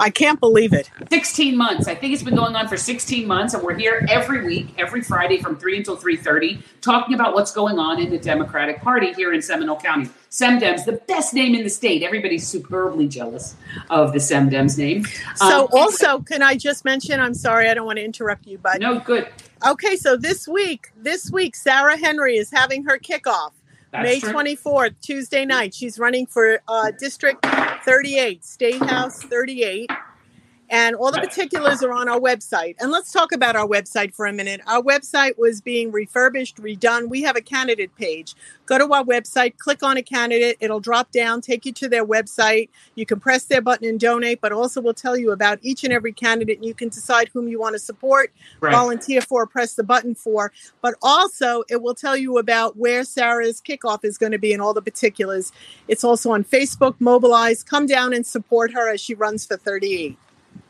I 0.00 0.10
can't 0.10 0.38
believe 0.40 0.72
it. 0.72 0.90
16 1.10 1.56
months. 1.56 1.88
I 1.88 1.94
think 1.94 2.12
it's 2.12 2.22
been 2.22 2.34
going 2.36 2.54
on 2.56 2.68
for 2.68 2.76
16 2.76 3.26
months, 3.26 3.54
and 3.54 3.62
we're 3.62 3.74
here 3.74 4.06
every 4.08 4.44
week, 4.44 4.68
every 4.78 5.02
Friday 5.02 5.38
from 5.40 5.56
3 5.56 5.78
until 5.78 5.96
3.30, 5.96 6.62
talking 6.80 7.14
about 7.14 7.34
what's 7.34 7.52
going 7.52 7.78
on 7.78 8.00
in 8.00 8.10
the 8.10 8.18
Democratic 8.18 8.80
Party 8.82 9.12
here 9.12 9.32
in 9.32 9.40
Seminole 9.42 9.78
County. 9.80 10.10
SEMDEMS, 10.30 10.84
the 10.84 10.92
best 11.06 11.32
name 11.32 11.54
in 11.54 11.62
the 11.62 11.70
state. 11.70 12.02
Everybody's 12.02 12.46
superbly 12.46 13.06
jealous 13.06 13.54
of 13.88 14.12
the 14.12 14.18
SEMDEMS 14.18 14.76
name. 14.76 15.04
So 15.36 15.62
Um, 15.62 15.68
also, 15.72 16.18
can 16.20 16.42
I 16.42 16.56
just 16.56 16.84
mention? 16.84 17.20
I'm 17.20 17.34
sorry, 17.34 17.68
I 17.68 17.74
don't 17.74 17.86
want 17.86 17.98
to 17.98 18.04
interrupt 18.04 18.46
you, 18.46 18.58
but 18.58 18.80
No, 18.80 18.98
good. 18.98 19.28
okay. 19.66 19.94
So 19.96 20.16
this 20.16 20.48
week, 20.48 20.90
this 20.96 21.30
week, 21.30 21.54
Sarah 21.54 21.96
Henry 21.96 22.36
is 22.36 22.50
having 22.52 22.84
her 22.84 22.98
kickoff. 22.98 23.52
That's 23.94 24.02
May 24.02 24.18
true. 24.18 24.32
24th, 24.32 24.94
Tuesday 25.00 25.44
night. 25.44 25.72
She's 25.72 26.00
running 26.00 26.26
for 26.26 26.58
uh, 26.66 26.90
District 26.98 27.38
38, 27.84 28.44
State 28.44 28.82
House 28.82 29.22
38. 29.22 29.88
And 30.70 30.96
all 30.96 31.12
the 31.12 31.20
particulars 31.20 31.82
are 31.82 31.92
on 31.92 32.08
our 32.08 32.18
website. 32.18 32.74
And 32.80 32.90
let's 32.90 33.12
talk 33.12 33.32
about 33.32 33.54
our 33.54 33.66
website 33.66 34.14
for 34.14 34.26
a 34.26 34.32
minute. 34.32 34.60
Our 34.66 34.82
website 34.82 35.38
was 35.38 35.60
being 35.60 35.92
refurbished, 35.92 36.56
redone. 36.56 37.08
We 37.08 37.22
have 37.22 37.36
a 37.36 37.40
candidate 37.40 37.94
page. 37.96 38.34
Go 38.66 38.78
to 38.78 38.90
our 38.92 39.04
website, 39.04 39.58
click 39.58 39.82
on 39.82 39.98
a 39.98 40.02
candidate. 40.02 40.56
It'll 40.60 40.80
drop 40.80 41.12
down, 41.12 41.42
take 41.42 41.66
you 41.66 41.72
to 41.72 41.88
their 41.88 42.04
website. 42.04 42.70
You 42.94 43.04
can 43.04 43.20
press 43.20 43.44
their 43.44 43.60
button 43.60 43.86
and 43.86 44.00
donate, 44.00 44.40
but 44.40 44.52
also 44.52 44.80
will 44.80 44.94
tell 44.94 45.16
you 45.16 45.32
about 45.32 45.58
each 45.62 45.84
and 45.84 45.92
every 45.92 46.12
candidate. 46.12 46.58
And 46.58 46.66
you 46.66 46.74
can 46.74 46.88
decide 46.88 47.28
whom 47.32 47.46
you 47.46 47.60
want 47.60 47.74
to 47.74 47.78
support 47.78 48.32
Right. 48.60 48.72
volunteer 48.72 49.20
for, 49.20 49.46
press 49.46 49.74
the 49.74 49.84
button 49.84 50.14
for, 50.14 50.50
but 50.80 50.94
also 51.02 51.64
it 51.68 51.82
will 51.82 51.94
tell 51.94 52.16
you 52.16 52.38
about 52.38 52.76
where 52.76 53.04
Sarah's 53.04 53.60
kickoff 53.60 54.04
is 54.04 54.16
going 54.16 54.32
to 54.32 54.38
be 54.38 54.52
and 54.52 54.62
all 54.62 54.72
the 54.72 54.82
particulars. 54.82 55.52
It's 55.88 56.04
also 56.04 56.30
on 56.30 56.42
Facebook, 56.44 56.94
Mobilize. 57.00 57.62
Come 57.62 57.86
down 57.86 58.14
and 58.14 58.26
support 58.26 58.72
her 58.72 58.88
as 58.92 59.00
she 59.00 59.14
runs 59.14 59.44
for 59.44 59.56
38. 59.56 60.16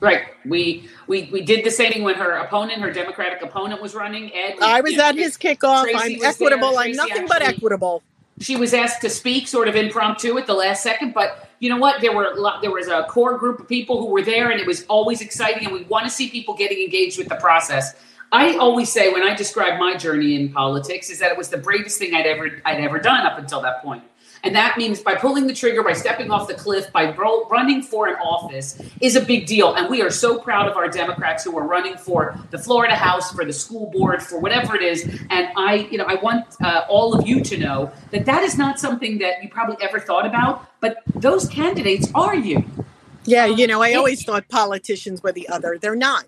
Right. 0.04 0.25
We, 0.44 0.88
we 1.06 1.30
we 1.32 1.40
did 1.42 1.64
the 1.64 1.70
same 1.70 1.92
thing 1.92 2.02
when 2.02 2.16
her 2.16 2.32
opponent, 2.32 2.80
her 2.82 2.92
Democratic 2.92 3.42
opponent, 3.42 3.80
was 3.80 3.94
running. 3.94 4.32
Ed, 4.34 4.56
I 4.61 4.80
was 4.82 4.92
you 4.92 4.99
know, 4.99 5.04
at 5.04 5.16
his 5.16 5.37
kickoff. 5.38 5.84
Tracy 5.84 5.99
I'm 6.14 6.18
there. 6.20 6.30
equitable. 6.30 6.78
I'm 6.78 6.94
Tracy 6.94 6.96
nothing 6.96 7.26
but 7.26 7.42
equitable. 7.42 8.02
she 8.40 8.56
was 8.56 8.75
asked 8.75 9.00
to 9.02 9.11
speak 9.11 9.49
sort 9.49 9.68
of 9.68 9.76
impromptu 9.76 10.37
at 10.38 10.46
the 10.46 10.54
last 10.54 10.82
second 10.82 11.14
but 11.14 11.49
you 11.61 11.68
know 11.70 11.76
what 11.76 12.00
there 12.00 12.12
were 12.12 12.26
a 12.26 12.40
lot, 12.40 12.61
there 12.62 12.70
was 12.70 12.88
a 12.88 13.04
core 13.04 13.38
group 13.38 13.61
of 13.61 13.68
people 13.68 14.00
who 14.00 14.06
were 14.06 14.23
there 14.23 14.50
and 14.50 14.61
it 14.61 14.66
was 14.66 14.84
always 14.87 15.20
exciting 15.20 15.64
and 15.64 15.73
we 15.73 15.84
want 15.84 16.04
to 16.04 16.11
see 16.11 16.28
people 16.28 16.54
getting 16.54 16.78
engaged 16.78 17.16
with 17.16 17.28
the 17.28 17.37
process 17.37 17.94
i 18.32 18.56
always 18.56 18.90
say 18.90 19.12
when 19.12 19.23
i 19.23 19.34
describe 19.34 19.78
my 19.78 19.96
journey 19.96 20.34
in 20.34 20.52
politics 20.52 21.11
is 21.11 21.18
that 21.20 21.30
it 21.30 21.38
was 21.38 21.49
the 21.49 21.58
bravest 21.58 21.99
thing 21.99 22.14
i'd 22.14 22.26
ever 22.26 22.61
i'd 22.64 22.80
ever 22.80 22.99
done 22.99 23.25
up 23.25 23.38
until 23.38 23.61
that 23.61 23.82
point 23.82 24.02
and 24.44 24.54
that 24.54 24.76
means 24.76 25.00
by 25.00 25.14
pulling 25.14 25.46
the 25.46 25.54
trigger 25.54 25.82
by 25.82 25.92
stepping 25.92 26.30
off 26.30 26.46
the 26.46 26.54
cliff 26.54 26.92
by 26.92 27.12
ro- 27.16 27.46
running 27.48 27.82
for 27.82 28.06
an 28.08 28.14
office 28.16 28.80
is 29.00 29.16
a 29.16 29.20
big 29.20 29.46
deal 29.46 29.74
and 29.74 29.88
we 29.90 30.02
are 30.02 30.10
so 30.10 30.38
proud 30.38 30.68
of 30.68 30.76
our 30.76 30.88
democrats 30.88 31.42
who 31.44 31.56
are 31.58 31.66
running 31.66 31.96
for 31.96 32.38
the 32.50 32.58
florida 32.58 32.94
house 32.94 33.32
for 33.32 33.44
the 33.44 33.52
school 33.52 33.90
board 33.90 34.22
for 34.22 34.38
whatever 34.38 34.76
it 34.76 34.82
is 34.82 35.02
and 35.30 35.48
i 35.56 35.88
you 35.90 35.98
know 35.98 36.04
i 36.04 36.14
want 36.14 36.44
uh, 36.62 36.84
all 36.88 37.14
of 37.18 37.26
you 37.26 37.40
to 37.42 37.56
know 37.56 37.90
that 38.10 38.24
that 38.26 38.42
is 38.42 38.56
not 38.56 38.78
something 38.78 39.18
that 39.18 39.42
you 39.42 39.48
probably 39.48 39.76
ever 39.82 39.98
thought 39.98 40.26
about 40.26 40.68
but 40.80 40.98
those 41.14 41.48
candidates 41.48 42.08
are 42.14 42.36
you 42.36 42.62
Yeah, 43.26 43.47
you 43.47 43.66
know, 43.66 43.80
I 43.80 43.95
always 43.95 44.23
thought 44.23 44.49
politicians 44.50 45.23
were 45.23 45.32
the 45.32 45.49
other. 45.49 45.78
They're 45.80 45.97
not. 45.97 46.26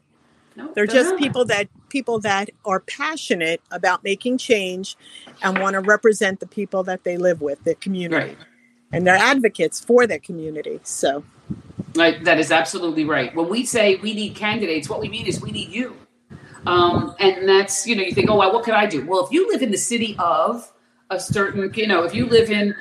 no, 0.56 0.72
They're 0.72 0.86
just 0.86 1.10
not. 1.10 1.18
people 1.18 1.44
that 1.44 1.68
people 1.96 2.18
that 2.20 2.50
are 2.66 2.80
passionate 2.80 3.62
about 3.70 4.04
making 4.04 4.36
change 4.36 4.98
and 5.42 5.58
want 5.58 5.72
to 5.72 5.80
represent 5.80 6.40
the 6.40 6.46
people 6.46 6.82
that 6.82 7.04
they 7.04 7.16
live 7.16 7.40
with, 7.40 7.64
their 7.64 7.74
community. 7.76 8.34
right 8.34 8.38
And 8.92 9.06
they're 9.06 9.16
advocates 9.16 9.80
for 9.80 10.06
their 10.06 10.18
community. 10.18 10.78
So 10.82 11.24
Right, 11.94 12.22
that 12.24 12.38
is 12.38 12.52
absolutely 12.52 13.06
right. 13.06 13.34
When 13.34 13.48
we 13.48 13.64
say 13.64 13.96
we 13.96 14.12
need 14.12 14.34
candidates, 14.34 14.90
what 14.90 15.00
we 15.00 15.08
mean 15.08 15.26
is 15.26 15.40
we 15.40 15.52
need 15.52 15.70
you. 15.70 15.96
Um, 16.66 17.14
and 17.18 17.48
that's, 17.48 17.86
you 17.86 17.96
know, 17.96 18.02
you 18.02 18.12
think, 18.12 18.28
oh, 18.28 18.36
well, 18.36 18.52
what 18.52 18.64
can 18.66 18.74
I 18.74 18.84
do? 18.84 19.06
Well, 19.06 19.24
if 19.24 19.32
you 19.32 19.48
live 19.48 19.62
in 19.62 19.70
the 19.70 19.78
city 19.78 20.14
of 20.18 20.70
a 21.08 21.18
certain, 21.18 21.72
you 21.72 21.86
know, 21.86 22.04
if 22.04 22.14
you 22.14 22.26
live 22.26 22.50
in 22.50 22.74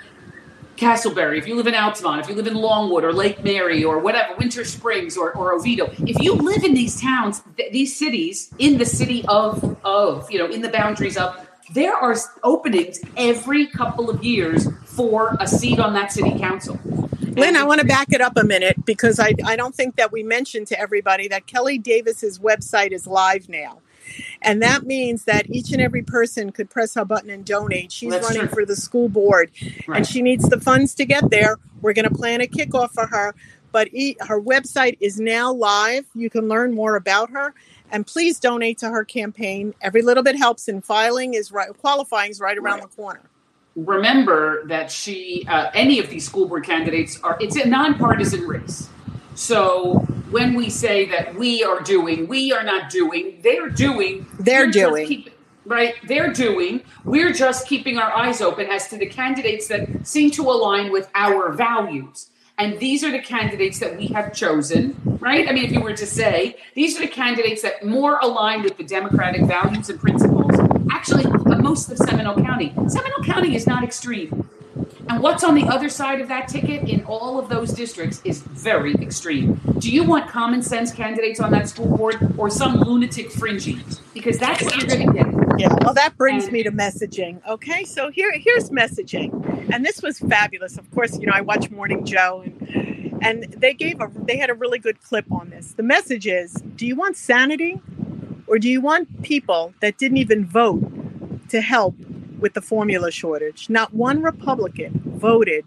Casselberry, 0.77 1.37
if 1.37 1.47
you 1.47 1.55
live 1.55 1.67
in 1.67 1.73
Altamonte, 1.73 2.21
if 2.21 2.29
you 2.29 2.35
live 2.35 2.47
in 2.47 2.55
Longwood 2.55 3.03
or 3.03 3.13
Lake 3.13 3.43
Mary 3.43 3.83
or 3.83 3.99
whatever, 3.99 4.35
Winter 4.35 4.65
Springs 4.65 5.17
or, 5.17 5.31
or 5.33 5.53
Oviedo, 5.53 5.91
if 6.05 6.21
you 6.21 6.33
live 6.33 6.63
in 6.63 6.73
these 6.73 6.99
towns, 6.99 7.41
th- 7.57 7.71
these 7.71 7.95
cities, 7.97 8.53
in 8.59 8.77
the 8.77 8.85
city 8.85 9.23
of, 9.27 9.77
of, 9.85 10.29
you 10.29 10.37
know, 10.37 10.47
in 10.47 10.61
the 10.61 10.69
boundaries 10.69 11.17
of, 11.17 11.47
there 11.73 11.95
are 11.95 12.15
openings 12.43 12.99
every 13.17 13.65
couple 13.67 14.09
of 14.09 14.23
years 14.23 14.67
for 14.85 15.35
a 15.39 15.47
seat 15.47 15.79
on 15.79 15.93
that 15.93 16.11
city 16.11 16.37
council. 16.37 16.79
Lynn, 17.35 17.55
I 17.57 17.63
want 17.63 17.81
to 17.81 17.87
back 17.87 18.13
it 18.13 18.21
up 18.21 18.37
a 18.37 18.43
minute 18.43 18.85
because 18.85 19.19
I, 19.19 19.33
I 19.45 19.55
don't 19.55 19.75
think 19.75 19.97
that 19.97 20.11
we 20.11 20.23
mentioned 20.23 20.67
to 20.67 20.79
everybody 20.79 21.27
that 21.27 21.47
Kelly 21.47 21.77
Davis's 21.77 22.39
website 22.39 22.91
is 22.91 23.07
live 23.07 23.49
now. 23.49 23.81
And 24.41 24.61
that 24.61 24.83
means 24.83 25.23
that 25.25 25.49
each 25.49 25.71
and 25.71 25.81
every 25.81 26.01
person 26.03 26.51
could 26.51 26.69
press 26.69 26.95
a 26.95 27.05
button 27.05 27.29
and 27.29 27.43
donate. 27.45 27.91
She's 27.91 28.11
That's 28.11 28.25
running 28.27 28.47
true. 28.47 28.55
for 28.55 28.65
the 28.65 28.75
school 28.75 29.09
board 29.09 29.51
Right. 29.87 29.97
and 29.97 30.07
she 30.07 30.21
needs 30.21 30.47
the 30.49 30.59
funds 30.59 30.93
to 30.95 31.05
get 31.05 31.29
there. 31.29 31.57
We're 31.81 31.93
going 31.93 32.07
to 32.09 32.13
plan 32.15 32.41
a 32.41 32.47
kickoff 32.47 32.91
for 32.91 33.07
her, 33.07 33.35
but 33.71 33.89
e- 33.93 34.17
her 34.21 34.41
website 34.41 34.97
is 34.99 35.19
now 35.19 35.51
live. 35.53 36.05
You 36.15 36.29
can 36.29 36.47
learn 36.47 36.73
more 36.73 36.95
about 36.95 37.29
her. 37.31 37.53
And 37.91 38.05
please 38.05 38.39
donate 38.39 38.79
to 38.79 38.89
her 38.89 39.05
campaign. 39.05 39.73
Every 39.81 40.01
little 40.01 40.23
bit 40.23 40.35
helps, 40.35 40.67
and 40.67 40.83
filing 40.83 41.35
is 41.35 41.51
right, 41.51 41.69
qualifying 41.77 42.31
is 42.31 42.39
right 42.39 42.57
around 42.57 42.79
Right. 42.79 42.89
the 42.89 42.95
corner. 42.95 43.21
remember 43.75 44.65
that 44.67 44.89
she 44.91 45.45
uh, 45.49 45.69
any 45.73 45.99
of 45.99 46.09
these 46.09 46.25
school 46.25 46.47
board 46.47 46.63
candidates 46.63 47.19
are 47.21 47.37
it's 47.41 47.57
a 47.57 47.67
nonpartisan 47.67 48.41
race 48.47 48.87
so 49.35 49.99
when 50.31 50.53
we 50.55 50.69
say 50.69 51.05
that 51.05 51.35
we 51.35 51.63
are 51.63 51.81
doing 51.81 52.27
we 52.27 52.51
are 52.51 52.63
not 52.63 52.89
doing 52.89 53.39
they're 53.43 53.69
doing. 53.69 54.25
They're 54.39 54.71
doing. 54.71 55.07
keep- 55.07 55.31
right? 55.65 55.95
They're 56.07 56.31
doing. 56.31 56.81
We're 57.05 57.33
just 57.33 57.67
keeping 57.67 57.97
our 57.97 58.11
eyes 58.11 58.39
open 58.39 58.67
as 58.67 58.87
to 58.89 58.97
the 58.97 59.07
candidates 59.07 59.67
that 59.67 60.05
seem 60.05 60.29
to 60.31 60.43
align 60.43 60.91
with 60.91 61.09
our 61.15 61.51
values. 61.53 62.29
And 62.57 62.79
these 62.79 63.03
are 63.03 63.11
the 63.11 63.19
candidates 63.19 63.79
that 63.79 63.97
we 63.97 64.07
have 64.07 64.33
chosen 64.33 64.95
right? 65.25 65.49
I 65.49 65.51
mean 65.51 65.65
if 65.65 65.71
you 65.71 65.81
were 65.81 65.95
to 65.95 66.05
say 66.05 66.57
these 66.75 66.97
are 66.97 67.01
the 67.01 67.07
candidates 67.07 67.63
that 67.63 67.83
more 67.83 68.19
align 68.19 68.61
with 68.61 68.77
the 68.77 68.83
democratic 68.83 69.41
values 69.41 69.89
and 69.89 69.99
principles 69.99 70.51
actually 70.91 71.25
most 71.61 71.91
of 71.91 71.97
seminole 71.97 72.35
county. 72.35 72.73
Seminole 72.87 73.23
county 73.23 73.55
is 73.55 73.65
not 73.65 73.83
extreme 73.83 74.47
and 75.09 75.21
what's 75.21 75.43
on 75.43 75.55
the 75.55 75.63
other 75.67 75.89
side 75.89 76.19
of 76.21 76.27
that 76.29 76.47
ticket 76.47 76.89
in 76.89 77.03
all 77.05 77.37
of 77.39 77.49
those 77.49 77.71
districts 77.73 78.21
is 78.23 78.41
very 78.41 78.93
extreme. 78.95 79.59
Do 79.79 79.91
you 79.91 80.03
want 80.03 80.29
common 80.29 80.61
sense 80.63 80.91
candidates 80.91 81.39
on 81.39 81.51
that 81.51 81.69
school 81.69 81.95
board 81.97 82.33
or 82.37 82.49
some 82.49 82.75
lunatic 82.79 83.31
fringy? 83.31 83.79
Because 84.13 84.37
that's 84.39 84.63
what 84.63 84.75
you're 84.77 84.87
going 84.87 85.07
to 85.07 85.13
get. 85.13 85.25
Yeah, 85.59 85.73
well, 85.81 85.93
that 85.93 86.17
brings 86.17 86.45
And- 86.45 86.53
me 86.53 86.63
to 86.63 86.71
messaging. 86.71 87.45
Okay, 87.47 87.83
so 87.85 88.09
here 88.11 88.31
here's 88.37 88.69
messaging, 88.71 89.69
and 89.73 89.85
this 89.85 90.01
was 90.01 90.19
fabulous. 90.19 90.77
Of 90.77 90.89
course, 90.91 91.17
you 91.19 91.27
know 91.27 91.33
I 91.33 91.41
watch 91.41 91.69
Morning 91.71 92.03
Joe, 92.05 92.43
and 92.43 93.19
and 93.21 93.43
they 93.53 93.73
gave 93.73 94.01
a 94.01 94.11
they 94.15 94.37
had 94.37 94.49
a 94.49 94.53
really 94.53 94.79
good 94.79 95.01
clip 95.01 95.31
on 95.31 95.49
this. 95.51 95.73
The 95.73 95.83
message 95.83 96.27
is: 96.27 96.53
Do 96.75 96.85
you 96.85 96.95
want 96.95 97.15
sanity, 97.15 97.79
or 98.47 98.59
do 98.59 98.67
you 98.69 98.81
want 98.81 99.23
people 99.23 99.73
that 99.81 99.97
didn't 99.97 100.17
even 100.17 100.45
vote 100.45 100.83
to 101.49 101.61
help 101.61 101.95
with 102.45 102.53
the 102.53 102.61
formula 102.61 103.09
shortage? 103.09 103.71
Not 103.71 103.91
one 103.91 104.21
Republican 104.21 105.01
voted 105.03 105.65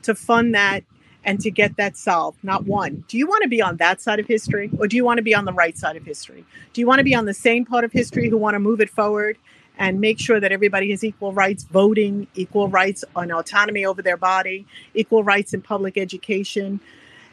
to 0.00 0.14
fund 0.14 0.54
that 0.54 0.82
and 1.22 1.38
to 1.40 1.50
get 1.50 1.76
that 1.76 1.98
solved. 1.98 2.42
Not 2.42 2.64
one. 2.64 3.04
Do 3.08 3.18
you 3.18 3.26
want 3.26 3.42
to 3.42 3.48
be 3.50 3.60
on 3.60 3.76
that 3.76 4.00
side 4.00 4.18
of 4.18 4.26
history 4.26 4.70
or 4.78 4.88
do 4.88 4.96
you 4.96 5.04
want 5.04 5.18
to 5.18 5.22
be 5.22 5.34
on 5.34 5.44
the 5.44 5.52
right 5.52 5.76
side 5.76 5.96
of 5.96 6.06
history? 6.06 6.46
Do 6.72 6.80
you 6.80 6.86
want 6.86 7.00
to 7.00 7.04
be 7.04 7.14
on 7.14 7.26
the 7.26 7.34
same 7.34 7.66
part 7.66 7.84
of 7.84 7.92
history 7.92 8.30
who 8.30 8.38
want 8.38 8.54
to 8.54 8.58
move 8.58 8.80
it 8.80 8.88
forward 8.88 9.36
and 9.76 10.00
make 10.00 10.18
sure 10.18 10.40
that 10.40 10.50
everybody 10.50 10.92
has 10.92 11.04
equal 11.04 11.34
rights 11.34 11.64
voting, 11.64 12.26
equal 12.34 12.68
rights 12.68 13.04
on 13.14 13.30
autonomy 13.30 13.84
over 13.84 14.00
their 14.00 14.16
body, 14.16 14.66
equal 14.94 15.22
rights 15.22 15.52
in 15.52 15.60
public 15.60 15.98
education? 15.98 16.80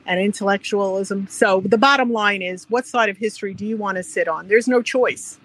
and 0.08 0.20
intellectualism. 0.20 1.26
So 1.32 1.64
the 1.66 1.80
bottom 1.80 2.12
line 2.12 2.44
is 2.44 2.70
what 2.70 2.86
side 2.86 3.10
of 3.10 3.18
history 3.18 3.56
do 3.56 3.66
you 3.66 3.76
want 3.76 3.98
to 3.98 4.04
sit 4.04 4.28
on? 4.28 4.48
There's 4.48 4.68
no 4.68 4.84
choice. 4.84 5.40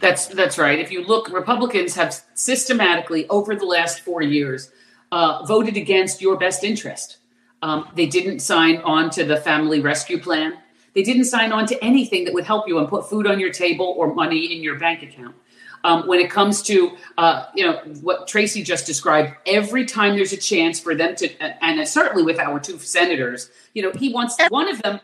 That's 0.00 0.26
that's 0.28 0.58
right. 0.58 0.78
If 0.78 0.90
you 0.90 1.04
look, 1.04 1.30
Republicans 1.30 1.94
have 1.94 2.18
systematically 2.34 3.28
over 3.28 3.54
the 3.54 3.66
last 3.66 4.00
four 4.00 4.22
years 4.22 4.70
uh, 5.12 5.44
voted 5.44 5.76
against 5.76 6.22
your 6.22 6.36
best 6.36 6.64
interest. 6.64 7.18
Um, 7.62 7.88
they 7.94 8.06
didn't 8.06 8.40
sign 8.40 8.78
on 8.78 9.10
to 9.10 9.24
the 9.24 9.36
family 9.36 9.80
rescue 9.80 10.18
plan. 10.18 10.54
They 10.94 11.02
didn't 11.02 11.24
sign 11.24 11.52
on 11.52 11.66
to 11.66 11.84
anything 11.84 12.24
that 12.24 12.34
would 12.34 12.44
help 12.44 12.66
you 12.66 12.78
and 12.78 12.88
put 12.88 13.08
food 13.08 13.26
on 13.26 13.38
your 13.38 13.52
table 13.52 13.94
or 13.98 14.14
money 14.14 14.56
in 14.56 14.62
your 14.62 14.78
bank 14.78 15.02
account. 15.02 15.36
Um, 15.84 16.06
when 16.06 16.18
it 16.20 16.30
comes 16.30 16.62
to 16.62 16.96
uh, 17.18 17.46
you 17.54 17.64
know 17.64 17.78
what 18.00 18.26
Tracy 18.26 18.62
just 18.62 18.86
described, 18.86 19.34
every 19.46 19.84
time 19.84 20.16
there's 20.16 20.32
a 20.32 20.38
chance 20.38 20.80
for 20.80 20.94
them 20.94 21.14
to, 21.16 21.30
and 21.62 21.86
certainly 21.86 22.22
with 22.22 22.38
our 22.38 22.58
two 22.58 22.78
senators, 22.78 23.50
you 23.74 23.82
know, 23.82 23.92
he 23.92 24.12
wants 24.12 24.36
one 24.48 24.68
of 24.68 24.80
them. 24.82 25.00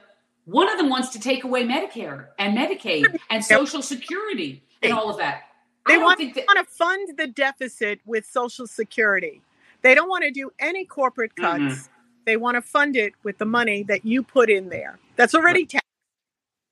One 0.46 0.70
of 0.70 0.78
them 0.78 0.88
wants 0.88 1.08
to 1.08 1.18
take 1.18 1.42
away 1.42 1.64
Medicare 1.64 2.26
and 2.38 2.56
Medicaid 2.56 3.18
and 3.30 3.44
Social 3.44 3.82
Security 3.82 4.62
and 4.82 4.92
all 4.92 5.10
of 5.10 5.18
that. 5.18 5.42
They 5.86 5.98
want, 5.98 6.18
to 6.18 6.64
fund 6.68 7.16
the 7.16 7.28
deficit 7.28 8.00
with 8.04 8.26
Social 8.26 8.66
Security. 8.66 9.40
They 9.82 9.94
don't 9.94 10.08
want 10.08 10.24
to 10.24 10.32
do 10.32 10.50
any 10.58 10.84
corporate 10.84 11.36
cuts. 11.36 11.62
Mm-hmm. 11.62 11.92
They 12.24 12.36
want 12.36 12.56
to 12.56 12.62
fund 12.62 12.96
it 12.96 13.12
with 13.22 13.38
the 13.38 13.44
money 13.44 13.84
that 13.84 14.04
you 14.04 14.24
put 14.24 14.50
in 14.50 14.68
there. 14.68 14.98
That's 15.14 15.34
already 15.34 15.64
taxed. 15.64 15.84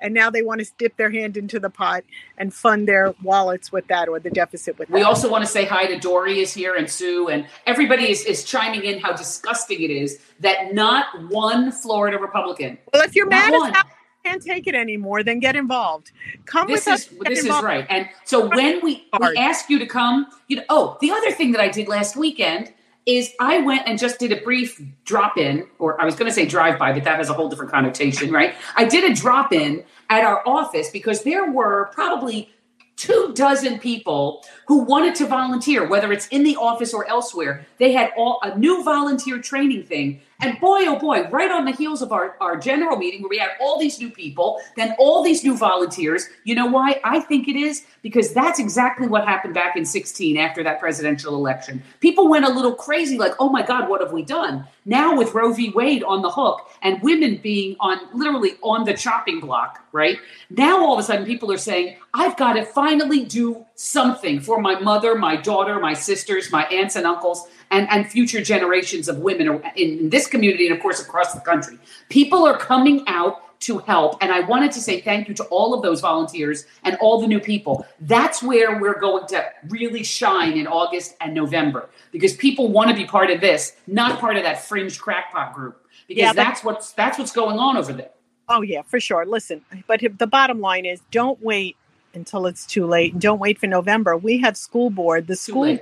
And 0.00 0.12
now 0.12 0.28
they 0.28 0.42
want 0.42 0.60
to 0.60 0.70
dip 0.76 0.96
their 0.96 1.10
hand 1.10 1.36
into 1.36 1.60
the 1.60 1.70
pot 1.70 2.02
and 2.36 2.52
fund 2.52 2.88
their 2.88 3.14
wallets 3.22 3.70
with 3.70 3.86
that 3.86 4.08
or 4.08 4.18
the 4.18 4.30
deficit 4.30 4.78
with 4.78 4.88
that. 4.88 4.94
We 4.94 5.02
also 5.02 5.30
want 5.30 5.44
to 5.44 5.50
say 5.50 5.64
hi 5.64 5.86
to 5.86 5.98
Dory 5.98 6.40
is 6.40 6.52
here 6.52 6.74
and 6.74 6.90
Sue 6.90 7.28
and 7.28 7.46
everybody 7.66 8.10
is, 8.10 8.24
is 8.24 8.44
chiming 8.44 8.82
in 8.82 8.98
how 8.98 9.12
disgusting 9.12 9.80
it 9.80 9.90
is 9.90 10.18
that 10.40 10.74
not 10.74 11.06
one 11.30 11.70
Florida 11.70 12.18
Republican. 12.18 12.76
Well, 12.92 13.02
if 13.02 13.14
you're 13.14 13.28
mad 13.28 13.54
at 13.54 13.76
how 13.76 13.84
can't 14.24 14.42
take 14.42 14.66
it 14.66 14.74
anymore, 14.74 15.22
then 15.22 15.38
get 15.38 15.56
involved. 15.56 16.12
Come 16.46 16.68
this 16.68 16.86
with 16.86 16.94
is, 16.94 17.06
us. 17.06 17.14
This 17.28 17.42
involved. 17.42 17.64
is 17.64 17.64
right. 17.64 17.86
And 17.88 18.08
so 18.24 18.48
when 18.48 18.80
we, 18.82 19.06
we 19.20 19.36
ask 19.36 19.68
you 19.68 19.78
to 19.78 19.86
come, 19.86 20.26
you 20.48 20.56
know, 20.56 20.64
oh, 20.68 20.98
the 21.00 21.10
other 21.10 21.30
thing 21.30 21.52
that 21.52 21.60
I 21.60 21.68
did 21.68 21.88
last 21.88 22.16
weekend 22.16 22.72
is 23.06 23.32
I 23.38 23.58
went 23.58 23.86
and 23.86 23.98
just 23.98 24.18
did 24.18 24.32
a 24.32 24.40
brief 24.40 24.80
drop 25.04 25.36
in, 25.36 25.66
or 25.78 26.00
I 26.00 26.06
was 26.06 26.14
going 26.16 26.28
to 26.28 26.34
say 26.34 26.46
drive 26.46 26.78
by, 26.78 26.92
but 26.92 27.04
that 27.04 27.18
has 27.18 27.28
a 27.28 27.34
whole 27.34 27.50
different 27.50 27.70
connotation, 27.70 28.32
right? 28.32 28.54
I 28.76 28.86
did 28.86 29.10
a 29.10 29.14
drop 29.14 29.52
in 29.52 29.84
at 30.08 30.24
our 30.24 30.42
office 30.46 30.90
because 30.90 31.22
there 31.22 31.50
were 31.50 31.90
probably 31.92 32.50
two 32.96 33.32
dozen 33.34 33.78
people 33.78 34.44
who 34.66 34.78
wanted 34.78 35.14
to 35.16 35.26
volunteer, 35.26 35.86
whether 35.86 36.12
it's 36.12 36.28
in 36.28 36.44
the 36.44 36.56
office 36.56 36.94
or 36.94 37.06
elsewhere. 37.08 37.66
They 37.78 37.92
had 37.92 38.10
all 38.16 38.38
a 38.42 38.56
new 38.56 38.82
volunteer 38.82 39.38
training 39.38 39.84
thing. 39.84 40.22
And 40.44 40.60
boy, 40.60 40.80
oh 40.86 40.98
boy, 40.98 41.26
right 41.30 41.50
on 41.50 41.64
the 41.64 41.70
heels 41.72 42.02
of 42.02 42.12
our, 42.12 42.36
our 42.38 42.58
general 42.58 42.98
meeting 42.98 43.22
where 43.22 43.30
we 43.30 43.38
had 43.38 43.52
all 43.62 43.78
these 43.78 43.98
new 43.98 44.10
people, 44.10 44.60
then 44.76 44.94
all 44.98 45.24
these 45.24 45.42
new 45.42 45.56
volunteers. 45.56 46.28
You 46.44 46.54
know 46.54 46.66
why? 46.66 47.00
I 47.02 47.20
think 47.20 47.48
it 47.48 47.56
is 47.56 47.86
because 48.02 48.34
that's 48.34 48.58
exactly 48.58 49.06
what 49.06 49.24
happened 49.24 49.54
back 49.54 49.74
in 49.74 49.86
16 49.86 50.36
after 50.36 50.62
that 50.62 50.80
presidential 50.80 51.34
election. 51.34 51.82
People 52.00 52.28
went 52.28 52.44
a 52.44 52.50
little 52.50 52.74
crazy, 52.74 53.16
like, 53.16 53.32
oh 53.38 53.48
my 53.48 53.62
God, 53.62 53.88
what 53.88 54.02
have 54.02 54.12
we 54.12 54.22
done? 54.22 54.66
Now 54.84 55.16
with 55.16 55.32
Roe 55.32 55.54
v. 55.54 55.70
Wade 55.70 56.04
on 56.04 56.20
the 56.20 56.30
hook 56.30 56.68
and 56.82 57.00
women 57.00 57.40
being 57.42 57.76
on 57.80 57.98
literally 58.12 58.56
on 58.60 58.84
the 58.84 58.92
chopping 58.92 59.40
block, 59.40 59.82
right? 59.92 60.18
Now 60.50 60.84
all 60.84 60.92
of 60.92 60.98
a 60.98 61.02
sudden 61.02 61.24
people 61.24 61.50
are 61.52 61.56
saying, 61.56 61.96
I've 62.12 62.36
got 62.36 62.52
to 62.52 62.66
finally 62.66 63.24
do 63.24 63.64
something 63.76 64.40
for 64.40 64.60
my 64.60 64.78
mother, 64.78 65.14
my 65.14 65.36
daughter, 65.36 65.80
my 65.80 65.94
sisters, 65.94 66.52
my 66.52 66.64
aunts 66.66 66.96
and 66.96 67.06
uncles, 67.06 67.48
and, 67.70 67.88
and 67.90 68.06
future 68.10 68.42
generations 68.42 69.08
of 69.08 69.18
women 69.18 69.62
in, 69.74 70.10
this 70.10 70.26
community 70.34 70.66
and, 70.66 70.76
of 70.76 70.82
course, 70.82 71.00
across 71.00 71.32
the 71.32 71.40
country. 71.40 71.78
People 72.08 72.44
are 72.46 72.56
coming 72.56 73.04
out 73.06 73.40
to 73.60 73.78
help. 73.78 74.18
And 74.20 74.30
I 74.30 74.40
wanted 74.40 74.72
to 74.72 74.80
say 74.80 75.00
thank 75.00 75.28
you 75.28 75.34
to 75.34 75.44
all 75.44 75.72
of 75.72 75.82
those 75.82 76.00
volunteers 76.00 76.66
and 76.82 76.96
all 77.00 77.20
the 77.20 77.26
new 77.26 77.40
people. 77.40 77.86
That's 78.00 78.42
where 78.42 78.80
we're 78.80 79.00
going 79.00 79.26
to 79.28 79.46
really 79.68 80.02
shine 80.02 80.58
in 80.58 80.66
August 80.66 81.16
and 81.20 81.34
November 81.34 81.88
because 82.12 82.34
people 82.34 82.68
want 82.68 82.90
to 82.90 82.96
be 82.96 83.06
part 83.06 83.30
of 83.30 83.40
this, 83.40 83.76
not 83.86 84.20
part 84.20 84.36
of 84.36 84.42
that 84.42 84.64
fringe 84.64 84.98
crackpot 84.98 85.54
group. 85.54 85.80
Because 86.06 86.20
yeah, 86.20 86.32
that's 86.34 86.62
what's 86.62 86.92
that's 86.92 87.18
what's 87.18 87.32
going 87.32 87.58
on 87.58 87.78
over 87.78 87.94
there. 87.94 88.10
Oh 88.48 88.60
yeah, 88.60 88.82
for 88.82 89.00
sure. 89.00 89.24
Listen, 89.24 89.64
but 89.86 90.02
the 90.18 90.26
bottom 90.26 90.60
line 90.60 90.84
is 90.84 91.00
don't 91.10 91.40
wait 91.42 91.76
until 92.12 92.46
it's 92.46 92.66
too 92.66 92.86
late. 92.86 93.12
And 93.12 93.22
don't 93.22 93.38
wait 93.38 93.58
for 93.58 93.66
November. 93.66 94.16
We 94.16 94.38
have 94.40 94.58
school 94.58 94.90
board. 94.90 95.26
The 95.26 95.36
school 95.36 95.78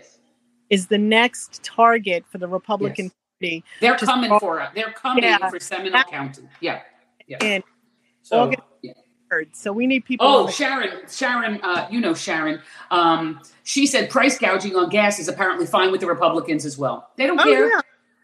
is 0.70 0.86
the 0.86 0.98
next 0.98 1.62
target 1.64 2.24
for 2.30 2.38
the 2.38 2.46
Republican 2.46 3.06
yes. 3.06 3.14
They're 3.80 3.96
coming 3.96 4.38
for 4.38 4.60
it. 4.60 4.70
They're 4.74 4.92
coming 4.92 5.24
yeah. 5.24 5.50
for 5.50 5.60
Seminole 5.60 6.04
County. 6.04 6.42
Yeah. 6.60 6.82
Yeah. 7.26 7.38
And 7.40 7.64
so, 8.22 8.40
August 8.40 8.62
yeah. 8.82 8.92
So 9.52 9.72
we 9.72 9.86
need 9.86 10.04
people. 10.04 10.26
Oh, 10.26 10.50
Sharon, 10.50 10.90
Sharon, 11.10 11.58
uh, 11.62 11.88
you 11.90 12.00
know 12.00 12.12
Sharon. 12.12 12.60
Um, 12.90 13.40
she 13.64 13.86
said 13.86 14.10
price 14.10 14.38
gouging 14.38 14.76
on 14.76 14.90
gas 14.90 15.18
is 15.18 15.28
apparently 15.28 15.64
fine 15.66 15.90
with 15.90 16.02
the 16.02 16.06
Republicans 16.06 16.66
as 16.66 16.76
well. 16.76 17.10
They 17.16 17.26
don't 17.26 17.40
oh, 17.40 17.44
care. 17.44 17.68
Yeah. 17.70 17.80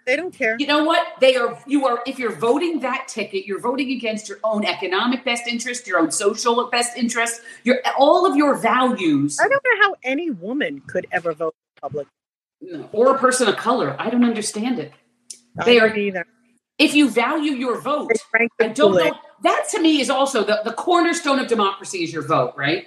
They 0.09 0.17
don't 0.17 0.33
care. 0.33 0.57
You 0.59 0.67
know 0.67 0.85
what? 0.85 1.07
They 1.21 1.37
are. 1.37 1.63
You 1.67 1.87
are. 1.87 2.03
If 2.07 2.19
you're 2.19 2.35
voting 2.35 2.81
that 2.81 3.09
ticket, 3.09 3.47
you're 3.47 3.61
voting 3.61 3.91
against 3.91 4.29
your 4.29 4.39
own 4.43 4.65
economic 4.65 5.25
best 5.25 5.47
interest, 5.47 5.87
your 5.87 5.99
own 5.99 6.11
social 6.11 6.69
best 6.71 6.97
interest, 6.97 7.43
your 7.63 7.81
all 7.99 8.25
of 8.25 8.37
your 8.37 8.55
values. 8.55 9.39
I 9.39 9.49
don't 9.49 9.63
know 9.65 9.87
how 9.87 9.95
any 10.03 10.31
woman 10.31 10.81
could 10.87 11.07
ever 11.13 11.33
vote 11.35 11.55
Republican. 11.77 12.11
No, 12.61 12.89
or 12.93 13.15
a 13.15 13.19
person 13.19 13.49
of 13.49 13.57
color. 13.57 13.97
I 13.99 14.11
don't 14.11 14.25
understand 14.25 14.79
it. 14.79 14.93
They 15.65 15.79
are 15.81 15.95
either. 15.95 16.27
If 16.79 16.95
you 16.95 17.11
value 17.11 17.53
your 17.53 17.81
vote, 17.81 18.13
I 18.61 18.69
don't 18.69 18.95
know. 18.95 19.15
That 19.43 19.67
to 19.71 19.81
me 19.81 20.01
is 20.01 20.11
also 20.11 20.45
the, 20.45 20.61
the 20.65 20.73
cornerstone 20.73 21.39
of 21.39 21.49
democracy 21.49 22.05
is 22.05 22.13
your 22.13 22.23
vote, 22.23 22.55
right? 22.57 22.87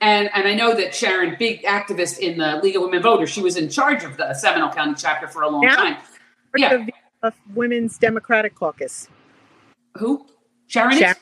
And 0.00 0.30
and 0.34 0.46
I 0.46 0.54
know 0.54 0.74
that 0.74 0.94
Sharon, 0.94 1.36
big 1.38 1.62
activist 1.62 2.18
in 2.18 2.38
the 2.38 2.60
League 2.62 2.76
of 2.76 2.82
Women 2.82 3.02
Voters, 3.02 3.30
she 3.30 3.40
was 3.42 3.56
in 3.56 3.68
charge 3.68 4.04
of 4.04 4.16
the 4.16 4.34
Seminole 4.34 4.70
County 4.70 4.94
chapter 4.96 5.26
for 5.26 5.42
a 5.42 5.48
long 5.48 5.62
yeah. 5.62 5.74
time 5.74 5.96
yeah. 6.56 6.86
of 7.22 7.34
Women's 7.54 7.98
Democratic 7.98 8.54
Caucus. 8.54 9.08
Who? 9.96 10.26
Sharon? 10.66 10.98
Sharon. 10.98 11.16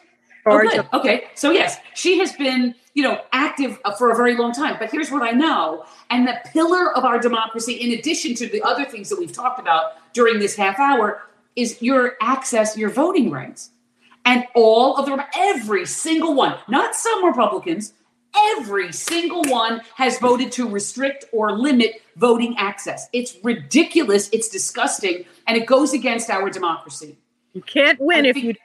Okay. 0.46 0.80
okay. 0.92 1.24
So 1.34 1.50
yes, 1.50 1.78
she 1.94 2.18
has 2.18 2.32
been, 2.32 2.74
you 2.94 3.02
know, 3.02 3.20
active 3.32 3.78
uh, 3.84 3.92
for 3.92 4.10
a 4.10 4.16
very 4.16 4.36
long 4.36 4.52
time. 4.52 4.76
But 4.78 4.90
here's 4.90 5.10
what 5.10 5.22
I 5.22 5.30
know, 5.30 5.84
and 6.10 6.28
the 6.28 6.36
pillar 6.52 6.94
of 6.96 7.04
our 7.04 7.18
democracy, 7.18 7.74
in 7.74 7.98
addition 7.98 8.34
to 8.36 8.48
the 8.48 8.62
other 8.62 8.84
things 8.84 9.08
that 9.08 9.18
we've 9.18 9.32
talked 9.32 9.58
about 9.58 9.92
during 10.12 10.38
this 10.38 10.54
half 10.54 10.78
hour, 10.78 11.22
is 11.56 11.80
your 11.80 12.16
access, 12.20 12.76
your 12.76 12.90
voting 12.90 13.30
rights, 13.30 13.70
and 14.24 14.44
all 14.54 14.96
of 14.96 15.06
them, 15.06 15.20
every 15.36 15.86
single 15.86 16.34
one, 16.34 16.56
not 16.68 16.94
some 16.94 17.24
Republicans, 17.24 17.92
every 18.36 18.92
single 18.92 19.42
one 19.44 19.80
has 19.96 20.18
voted 20.18 20.50
to 20.52 20.68
restrict 20.68 21.24
or 21.32 21.52
limit 21.52 22.02
voting 22.16 22.56
access. 22.58 23.08
It's 23.12 23.36
ridiculous, 23.42 24.28
it's 24.32 24.48
disgusting, 24.48 25.24
and 25.46 25.56
it 25.56 25.66
goes 25.66 25.92
against 25.92 26.30
our 26.30 26.50
democracy. 26.50 27.16
You 27.52 27.62
can't 27.62 28.00
win 28.00 28.24
I 28.24 28.28
if 28.28 28.34
think... 28.34 28.58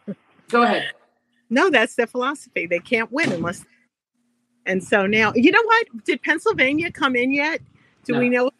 you 0.00 0.14
Go 0.50 0.62
ahead. 0.62 0.92
No, 1.48 1.70
that's 1.70 1.94
their 1.94 2.06
philosophy. 2.06 2.66
They 2.66 2.78
can't 2.78 3.10
win 3.10 3.32
unless 3.32 3.64
And 4.66 4.82
so 4.84 5.06
now, 5.06 5.32
you 5.34 5.50
know 5.50 5.62
what? 5.64 6.04
Did 6.04 6.22
Pennsylvania 6.22 6.92
come 6.92 7.16
in 7.16 7.32
yet? 7.32 7.60
Do 8.04 8.14
no. 8.14 8.20
we 8.20 8.28
know 8.28 8.50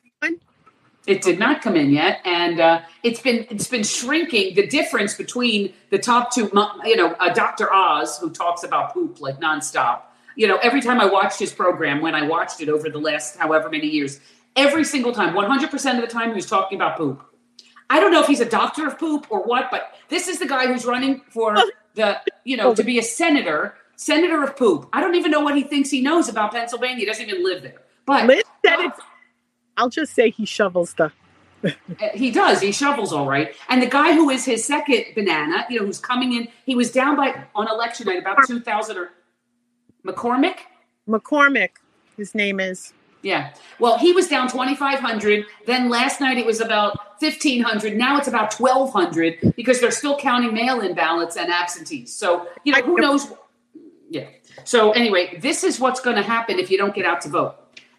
it 1.07 1.23
did 1.23 1.39
not 1.39 1.63
come 1.63 1.77
in 1.77 1.91
yet, 1.91 2.21
and 2.25 2.61
uh, 2.61 2.83
it's 3.03 3.21
been 3.21 3.47
it's 3.51 3.67
been 3.67 3.83
shrinking. 3.83 4.55
The 4.55 4.67
difference 4.67 5.15
between 5.15 5.73
the 5.91 5.99
top 5.99 6.33
two, 6.33 6.51
you 6.85 6.97
know, 6.97 7.15
uh, 7.19 7.33
Dr. 7.33 7.73
Oz, 7.73 8.19
who 8.19 8.31
talks 8.31 8.65
about 8.65 8.93
poop 8.93 9.21
like 9.21 9.41
nonstop. 9.41 10.03
You 10.37 10.47
know, 10.47 10.59
every 10.59 10.81
time 10.81 11.01
I 11.01 11.07
watched 11.07 11.39
his 11.39 11.53
program, 11.53 12.01
when 12.01 12.15
I 12.15 12.27
watched 12.27 12.61
it 12.61 12.69
over 12.69 12.89
the 12.89 12.99
last 12.99 13.37
however 13.37 13.69
many 13.69 13.89
years, 13.89 14.21
every 14.57 14.85
single 14.85 15.13
time, 15.13 15.35
one 15.35 15.47
hundred 15.47 15.71
percent 15.71 15.99
of 15.99 16.07
the 16.07 16.13
time, 16.13 16.29
he 16.29 16.35
was 16.35 16.47
talking 16.47 16.77
about 16.77 16.97
poop. 16.97 17.25
I 17.89 17.99
don't 17.99 18.13
know 18.13 18.21
if 18.21 18.29
he's 18.29 18.41
a 18.41 18.49
doctor 18.49 18.87
of 18.87 18.99
poop 18.99 19.27
or 19.31 19.43
what, 19.43 19.71
but 19.71 19.95
this 20.09 20.29
is 20.29 20.39
the 20.39 20.47
guy 20.47 20.67
who's 20.67 20.85
running 20.85 21.23
for 21.31 21.55
the, 21.95 22.21
you 22.45 22.57
know, 22.57 22.71
oh, 22.71 22.75
to 22.75 22.83
be 22.83 22.99
a 22.99 23.03
senator, 23.03 23.75
senator 23.97 24.43
of 24.43 24.57
poop. 24.57 24.89
I 24.93 25.01
don't 25.01 25.15
even 25.15 25.31
know 25.31 25.41
what 25.41 25.57
he 25.57 25.63
thinks 25.63 25.91
he 25.91 26.01
knows 26.01 26.29
about 26.29 26.53
Pennsylvania. 26.53 26.99
He 26.99 27.07
doesn't 27.07 27.29
even 27.29 27.45
live 27.45 27.63
there. 27.63 27.83
But 28.07 28.27
Liz 28.27 28.43
said 28.65 28.81
it's 28.81 29.01
I'll 29.77 29.89
just 29.89 30.15
say 30.15 30.31
he 30.31 30.45
shovels 30.45 30.95
the. 30.95 31.11
Uh, 31.65 31.71
he 32.15 32.31
does. 32.31 32.61
He 32.61 32.73
shovels 32.73 33.13
all 33.13 33.27
right. 33.27 33.55
And 33.69 33.83
the 33.83 33.87
guy 33.87 34.13
who 34.13 34.31
is 34.31 34.45
his 34.45 34.65
second 34.65 35.07
banana, 35.15 35.67
you 35.71 35.79
know, 35.79 35.87
who's 35.87 35.99
coming 35.99 36.33
in, 36.33 36.49
he 36.67 36.75
was 36.75 36.91
down 36.91 37.17
by 37.17 37.45
on 37.55 37.69
election 37.69 38.07
night 38.07 38.19
about 38.19 38.47
two 38.47 38.61
thousand 38.61 38.99
or 38.99 39.11
McCormick. 40.07 40.59
McCormick, 41.09 41.71
his 42.17 42.35
name 42.35 42.61
is. 42.61 42.93
Yeah. 43.23 43.53
Well, 43.79 43.99
he 43.99 44.13
was 44.13 44.29
down 44.29 44.49
2,500. 44.49 45.45
Then 45.67 45.89
last 45.89 46.21
night 46.21 46.39
it 46.39 46.47
was 46.47 46.61
about 46.61 46.99
1,500. 47.21 47.97
Now 47.97 48.17
it's 48.19 48.29
about 48.29 48.55
1,200 48.55 49.55
because 49.57 49.81
they're 49.81 49.91
still 49.91 50.17
counting 50.17 50.55
mail 50.55 50.81
in 50.81 50.95
ballots 50.95 51.37
and 51.37 51.51
absentees. 51.51 52.15
So, 52.15 52.49
you 52.65 52.73
know, 52.73 52.81
who 52.81 52.97
knows? 52.97 53.33
Yeah. 54.09 54.27
So, 54.65 54.93
anyway, 54.93 55.39
this 55.41 55.65
is 55.65 55.79
what's 55.79 56.01
going 56.01 56.17
to 56.17 56.23
happen 56.23 56.59
if 56.59 56.71
you 56.71 56.79
don't 56.79 56.95
get 56.95 57.05
out 57.05 57.21
to 57.23 57.29
vote. 57.29 57.57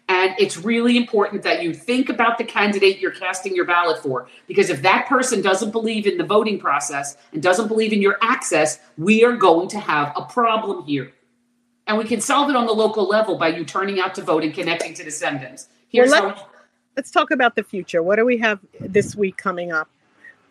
And 0.08 0.34
it's 0.38 0.58
really 0.58 0.96
important 0.96 1.42
that 1.44 1.62
you 1.62 1.72
think 1.72 2.08
about 2.08 2.36
the 2.36 2.44
candidate 2.44 2.98
you're 2.98 3.12
casting 3.12 3.54
your 3.54 3.64
ballot 3.64 4.02
for. 4.02 4.28
Because 4.46 4.68
if 4.68 4.82
that 4.82 5.06
person 5.06 5.40
doesn't 5.40 5.70
believe 5.70 6.06
in 6.06 6.18
the 6.18 6.24
voting 6.24 6.58
process 6.58 7.16
and 7.32 7.42
doesn't 7.42 7.68
believe 7.68 7.92
in 7.92 8.02
your 8.02 8.18
access, 8.20 8.80
we 8.98 9.24
are 9.24 9.36
going 9.36 9.68
to 9.68 9.78
have 9.78 10.12
a 10.16 10.22
problem 10.22 10.84
here. 10.84 11.12
And 11.86 11.98
we 11.98 12.04
can 12.04 12.20
solve 12.20 12.48
it 12.48 12.56
on 12.56 12.66
the 12.66 12.72
local 12.72 13.08
level 13.08 13.36
by 13.36 13.48
you 13.48 13.64
turning 13.64 13.98
out 14.00 14.14
to 14.14 14.22
vote 14.22 14.44
and 14.44 14.54
connecting 14.54 14.94
to 14.94 15.04
the 15.04 15.10
Semdems. 15.10 15.66
Here's 15.88 16.10
Well, 16.10 16.26
let- 16.26 16.38
how. 16.38 16.46
Let's 16.96 17.10
talk 17.10 17.30
about 17.30 17.56
the 17.56 17.62
future. 17.62 18.02
What 18.02 18.16
do 18.16 18.24
we 18.26 18.36
have 18.38 18.58
this 18.78 19.16
week 19.16 19.38
coming 19.38 19.72
up? 19.72 19.88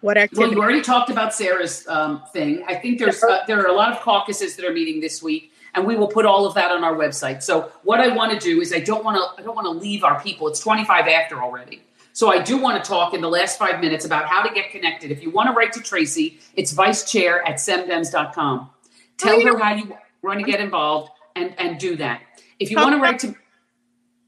What 0.02 0.18
Well, 0.34 0.52
you 0.52 0.60
already 0.60 0.82
talked 0.82 1.12
about 1.12 1.32
Sarah's 1.32 1.88
um, 1.88 2.24
thing. 2.34 2.64
I 2.68 2.74
think 2.74 2.98
there's 2.98 3.22
uh, 3.22 3.42
there 3.46 3.60
are 3.60 3.68
a 3.68 3.74
lot 3.74 3.92
of 3.92 4.02
caucuses 4.02 4.56
that 4.56 4.66
are 4.66 4.74
meeting 4.74 5.00
this 5.00 5.22
week, 5.22 5.54
and 5.76 5.86
we 5.86 5.96
will 5.96 6.08
put 6.08 6.26
all 6.26 6.48
of 6.48 6.56
that 6.56 6.72
on 6.72 6.84
our 6.84 6.96
website. 6.96 7.44
So 7.44 7.72
what 7.84 8.00
I 8.00 8.08
want 8.08 8.32
to 8.34 8.40
do 8.40 8.62
is 8.62 8.74
I 8.74 8.80
don't 8.80 9.04
want 9.04 9.18
to 9.18 9.40
I 9.40 9.46
don't 9.46 9.56
want 9.56 9.66
to 9.66 9.72
leave 9.72 10.04
our 10.04 10.20
people. 10.20 10.48
It's 10.48 10.60
25 10.60 11.08
after 11.08 11.44
already. 11.44 11.84
So 12.14 12.32
I 12.32 12.42
do 12.42 12.58
want 12.58 12.84
to 12.84 12.88
talk 12.88 13.14
in 13.14 13.22
the 13.22 13.30
last 13.30 13.60
five 13.60 13.80
minutes 13.80 14.04
about 14.04 14.26
how 14.26 14.42
to 14.42 14.52
get 14.54 14.72
connected. 14.72 15.12
If 15.12 15.22
you 15.22 15.30
want 15.30 15.50
to 15.50 15.54
write 15.54 15.72
to 15.74 15.82
Tracy, 15.82 16.40
it's 16.56 16.72
vice 16.72 17.10
chair 17.10 17.48
at 17.48 17.58
semdems.com. 17.58 18.72
Tell 19.18 19.40
you 19.40 19.54
her 19.54 19.60
how 19.60 19.76
you 19.76 19.96
want 20.24 20.40
to 20.40 20.46
get 20.46 20.60
involved 20.60 21.12
and 21.36 21.54
and 21.60 21.80
do 21.80 21.96
that. 21.98 22.22
If 22.60 22.70
you 22.70 22.78
Talk 22.78 22.86
want 22.86 22.96
to 22.98 23.02
write 23.02 23.20
to 23.20 23.36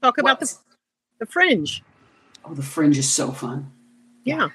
Talk 0.02 0.18
about 0.18 0.40
what- 0.40 0.48
the, 0.48 0.56
the 1.20 1.26
fringe. 1.26 1.82
oh 2.44 2.54
the 2.54 2.62
fringe 2.62 2.98
is 2.98 3.10
so 3.10 3.30
fun. 3.32 3.72
Yeah. 4.24 4.48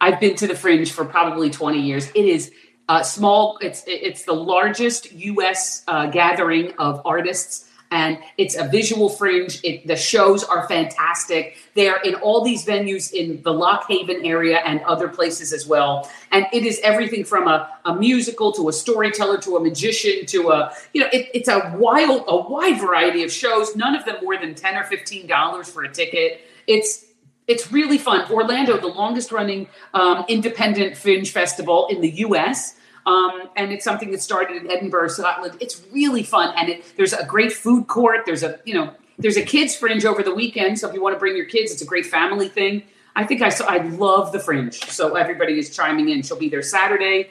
I've 0.00 0.20
been 0.20 0.36
to 0.36 0.46
the 0.46 0.54
Fringe 0.54 0.92
for 0.92 1.04
probably 1.04 1.50
20 1.50 1.80
years. 1.80 2.08
It 2.14 2.24
is 2.24 2.52
uh, 2.88 3.02
small. 3.02 3.58
It's 3.60 3.82
it's 3.88 4.24
the 4.24 4.32
largest 4.32 5.10
U.S. 5.12 5.82
Uh, 5.88 6.06
gathering 6.06 6.72
of 6.78 7.02
artists, 7.04 7.67
and 7.90 8.18
it's 8.36 8.56
a 8.56 8.68
visual 8.68 9.08
Fringe. 9.08 9.60
It, 9.64 9.86
the 9.86 9.96
shows 9.96 10.44
are 10.44 10.68
fantastic. 10.68 11.56
They're 11.74 12.00
in 12.02 12.14
all 12.16 12.44
these 12.44 12.64
venues 12.64 13.12
in 13.12 13.42
the 13.42 13.52
Loch 13.52 13.86
Haven 13.88 14.24
area 14.24 14.58
and 14.58 14.80
other 14.82 15.08
places 15.08 15.52
as 15.52 15.66
well. 15.66 16.10
And 16.30 16.46
it 16.52 16.64
is 16.64 16.80
everything 16.82 17.24
from 17.24 17.48
a, 17.48 17.70
a 17.84 17.94
musical 17.94 18.52
to 18.52 18.68
a 18.68 18.72
storyteller 18.72 19.38
to 19.38 19.56
a 19.56 19.60
magician 19.60 20.26
to 20.26 20.50
a 20.50 20.72
you 20.92 21.00
know 21.00 21.08
it, 21.12 21.28
it's 21.34 21.48
a 21.48 21.74
wild 21.76 22.24
a 22.28 22.36
wide 22.36 22.80
variety 22.80 23.24
of 23.24 23.32
shows. 23.32 23.74
None 23.74 23.94
of 23.94 24.04
them 24.04 24.16
more 24.22 24.36
than 24.36 24.54
10 24.54 24.76
or 24.76 24.84
15 24.84 25.26
dollars 25.26 25.70
for 25.70 25.84
a 25.84 25.92
ticket. 25.92 26.42
It's 26.66 27.06
it's 27.46 27.72
really 27.72 27.96
fun. 27.96 28.30
Orlando, 28.30 28.78
the 28.78 28.88
longest 28.88 29.32
running 29.32 29.68
um, 29.94 30.26
independent 30.28 30.98
fringe 30.98 31.32
festival 31.32 31.88
in 31.88 32.02
the 32.02 32.10
U.S. 32.26 32.77
Um, 33.08 33.48
and 33.56 33.72
it's 33.72 33.84
something 33.84 34.10
that 34.10 34.20
started 34.20 34.62
in 34.62 34.70
Edinburgh, 34.70 35.08
Scotland. 35.08 35.56
It's 35.60 35.82
really 35.92 36.22
fun, 36.22 36.54
and 36.58 36.68
it, 36.68 36.92
there's 36.96 37.14
a 37.14 37.24
great 37.24 37.52
food 37.52 37.86
court. 37.86 38.20
There's 38.26 38.42
a 38.42 38.60
you 38.64 38.74
know 38.74 38.92
there's 39.18 39.36
a 39.38 39.42
kids 39.42 39.74
fringe 39.74 40.04
over 40.04 40.22
the 40.22 40.34
weekend, 40.34 40.78
so 40.78 40.88
if 40.88 40.94
you 40.94 41.02
want 41.02 41.14
to 41.14 41.18
bring 41.18 41.34
your 41.36 41.46
kids, 41.46 41.72
it's 41.72 41.82
a 41.82 41.86
great 41.86 42.06
family 42.06 42.48
thing. 42.48 42.82
I 43.16 43.24
think 43.24 43.42
I 43.42 43.48
saw, 43.48 43.64
I 43.66 43.78
love 43.78 44.30
the 44.30 44.38
fringe, 44.38 44.78
so 44.90 45.16
everybody 45.16 45.58
is 45.58 45.74
chiming 45.74 46.10
in. 46.10 46.22
She'll 46.22 46.38
be 46.38 46.48
there 46.48 46.62
Saturday. 46.62 47.30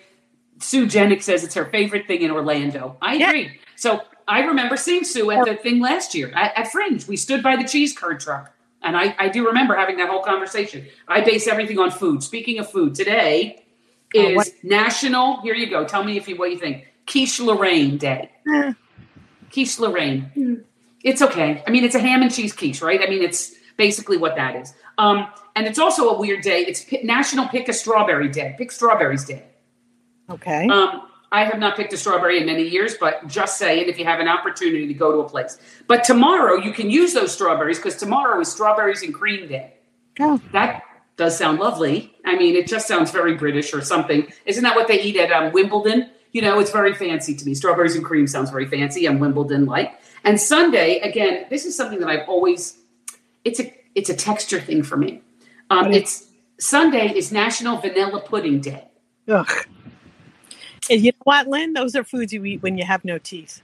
Sue 0.60 0.86
Jenick 0.88 1.22
says 1.22 1.44
it's 1.44 1.54
her 1.54 1.66
favorite 1.66 2.08
thing 2.08 2.24
in 2.24 2.32
Orlando. 2.32 2.98
I 3.02 3.14
Yeah. 3.16 3.30
agree. 3.30 3.60
So 3.76 4.02
I 4.28 4.42
remember 4.42 4.76
seeing 4.76 5.04
Sue 5.04 5.30
at 5.32 5.46
the 5.46 5.56
thing 5.56 5.80
last 5.80 6.16
year 6.16 6.32
at, 6.36 6.58
at 6.58 6.72
Fringe. 6.72 7.08
We 7.08 7.16
stood 7.16 7.42
by 7.44 7.56
the 7.56 7.64
cheese 7.64 7.98
curd 7.98 8.20
truck. 8.20 8.52
And 8.82 8.98
I, 8.98 9.16
I 9.20 9.30
do 9.30 9.46
remember 9.48 9.76
having 9.76 9.98
that 9.98 10.10
whole 10.10 10.24
conversation. 10.24 10.86
I 11.08 11.22
base 11.22 11.48
everything 11.48 11.80
on 11.80 11.92
food. 11.92 12.22
Speaking 12.24 12.60
of 12.60 12.70
food, 12.70 12.96
today 12.96 13.64
is 14.14 14.36
what- 14.36 14.48
National, 14.64 15.42
here 15.42 15.54
you 15.56 15.70
go. 15.70 15.86
Tell 15.86 16.04
me 16.04 16.18
if 16.18 16.28
you 16.28 16.36
what 16.38 16.52
you 16.52 16.58
think. 16.58 16.88
Quiche 17.06 17.40
Lorraine 17.40 17.98
Day. 17.98 18.32
Eh, 18.54 18.74
Quiche 19.52 19.80
Lorraine. 19.80 20.64
It's 21.04 21.22
okay. 21.22 21.64
I 21.66 21.72
mean, 21.72 21.84
it's 21.84 21.96
a 21.96 22.00
ham 22.00 22.22
and 22.22 22.34
cheese 22.34 22.54
quiche, 22.54 22.82
right? 22.82 23.02
I 23.02 23.08
mean, 23.10 23.22
it's 23.24 23.54
basically 23.78 24.18
what 24.18 24.36
that 24.36 24.56
is. 24.56 24.74
Um, 24.98 25.28
and 25.56 25.68
it's 25.68 25.80
also 25.80 26.10
a 26.10 26.20
weird 26.20 26.42
day. 26.42 26.62
It's 26.68 26.84
P- 26.84 27.02
National 27.04 27.48
Pick 27.48 27.70
a 27.70 27.74
Strawberry 27.74 28.28
Day. 28.30 28.56
Pick 28.58 28.72
Strawberries 28.72 29.24
Day. 29.26 29.44
okay. 30.30 30.68
Um, 30.68 31.04
I 31.32 31.44
have 31.44 31.60
not 31.60 31.76
picked 31.76 31.92
a 31.92 31.98
strawberry 31.98 32.40
in 32.40 32.46
many 32.46 32.64
years, 32.64 32.96
but 32.98 33.28
just 33.28 33.58
saying 33.58 33.90
if 33.90 34.00
you 34.00 34.06
have 34.06 34.22
an 34.22 34.30
opportunity 34.30 34.88
to 34.88 34.94
go 34.94 35.12
to 35.12 35.18
a 35.20 35.28
place. 35.30 35.60
But 35.86 36.06
tomorrow 36.06 36.56
you 36.56 36.72
can 36.72 36.90
use 36.90 37.14
those 37.14 37.34
strawberries 37.34 37.78
because 37.78 37.98
tomorrow 37.98 38.40
is 38.40 38.50
strawberries 38.50 39.04
and 39.04 39.14
cream 39.14 39.48
day. 39.50 39.74
oh, 40.22 40.40
That 40.54 40.84
does 41.18 41.38
sound 41.38 41.60
lovely. 41.60 42.14
I 42.26 42.36
mean, 42.38 42.56
it 42.56 42.68
just 42.68 42.88
sounds 42.88 43.12
very 43.12 43.36
British 43.36 43.74
or 43.74 43.82
something. 43.82 44.32
Isn't 44.46 44.64
that 44.64 44.76
what 44.76 44.88
they 44.88 45.02
eat 45.02 45.18
at 45.18 45.32
um, 45.32 45.52
Wimbledon? 45.52 46.10
You 46.32 46.42
know, 46.44 46.60
it's 46.60 46.72
very 46.72 46.94
fancy 46.94 47.36
to 47.36 47.46
me. 47.46 47.56
Strawberries 47.56 47.96
and 47.96 48.06
cream 48.06 48.28
sounds 48.28 48.52
very 48.52 48.68
fancy 48.68 49.06
and 49.08 49.20
Wimbledon 49.20 49.66
like. 49.66 50.00
And 50.24 50.40
Sunday, 50.40 51.00
again, 51.00 51.46
this 51.50 51.66
is 51.66 51.76
something 51.76 52.00
that 52.00 52.10
I've 52.10 52.28
always. 52.30 52.78
It's 53.44 53.60
a 53.60 53.74
it's 53.96 54.10
a 54.10 54.16
texture 54.16 54.62
thing 54.62 54.84
for 54.84 54.98
me. 54.98 55.22
Um, 55.70 55.86
What 55.86 55.92
is- 55.96 55.98
it's 55.98 56.24
Sunday 56.60 57.14
is 57.16 57.32
National 57.32 57.78
Vanilla 57.78 58.22
Pudding 58.22 58.62
Day. 58.62 58.88
ugh. 59.28 59.50
And 60.90 61.02
you 61.02 61.12
know 61.12 61.18
what, 61.24 61.48
Lynn? 61.48 61.74
Those 61.74 61.96
are 61.96 62.04
foods 62.04 62.32
you 62.32 62.44
eat 62.46 62.62
when 62.64 62.78
you 62.78 62.86
have 62.86 63.04
no 63.04 63.18
teeth. 63.18 63.62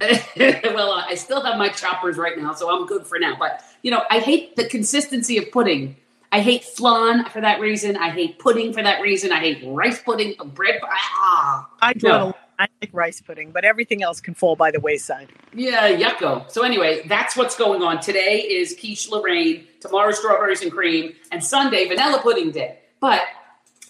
well, 0.36 0.92
I 0.92 1.14
still 1.14 1.40
have 1.42 1.58
my 1.58 1.68
choppers 1.70 2.16
right 2.16 2.36
now, 2.38 2.54
so 2.54 2.70
I'm 2.70 2.86
good 2.86 3.06
for 3.06 3.18
now. 3.18 3.36
But 3.38 3.62
you 3.82 3.90
know, 3.90 4.02
I 4.10 4.18
hate 4.18 4.54
the 4.56 4.64
consistency 4.68 5.38
of 5.38 5.50
pudding. 5.50 5.96
I 6.30 6.40
hate 6.40 6.64
flan 6.64 7.24
for 7.26 7.40
that 7.40 7.60
reason. 7.60 7.96
I 7.96 8.10
hate 8.10 8.38
pudding 8.38 8.72
for 8.72 8.82
that 8.82 9.00
reason. 9.00 9.32
I 9.32 9.38
hate 9.40 9.62
rice 9.64 10.02
pudding, 10.02 10.34
bread. 10.54 10.80
Ah, 10.84 11.68
I 11.80 11.92
draw 11.94 12.18
No. 12.18 12.34
I 12.60 12.66
like 12.82 12.90
rice 12.92 13.20
pudding, 13.20 13.52
but 13.52 13.64
everything 13.64 14.02
else 14.02 14.20
can 14.20 14.34
fall 14.34 14.56
by 14.56 14.72
the 14.72 14.80
wayside. 14.80 15.28
yeah, 15.54 15.90
yucko. 15.92 16.50
So 16.50 16.64
anyway, 16.64 17.06
that's 17.06 17.36
what's 17.36 17.56
going 17.56 17.82
on. 17.82 18.00
Today 18.00 18.40
is 18.40 18.74
quiche 18.78 19.08
Lorraine. 19.08 19.64
Tomorrow, 19.80 20.10
strawberries 20.10 20.60
and 20.62 20.72
cream, 20.72 21.14
and 21.30 21.42
Sunday, 21.42 21.86
vanilla 21.86 22.18
pudding 22.20 22.50
day. 22.50 22.80
But 22.98 23.22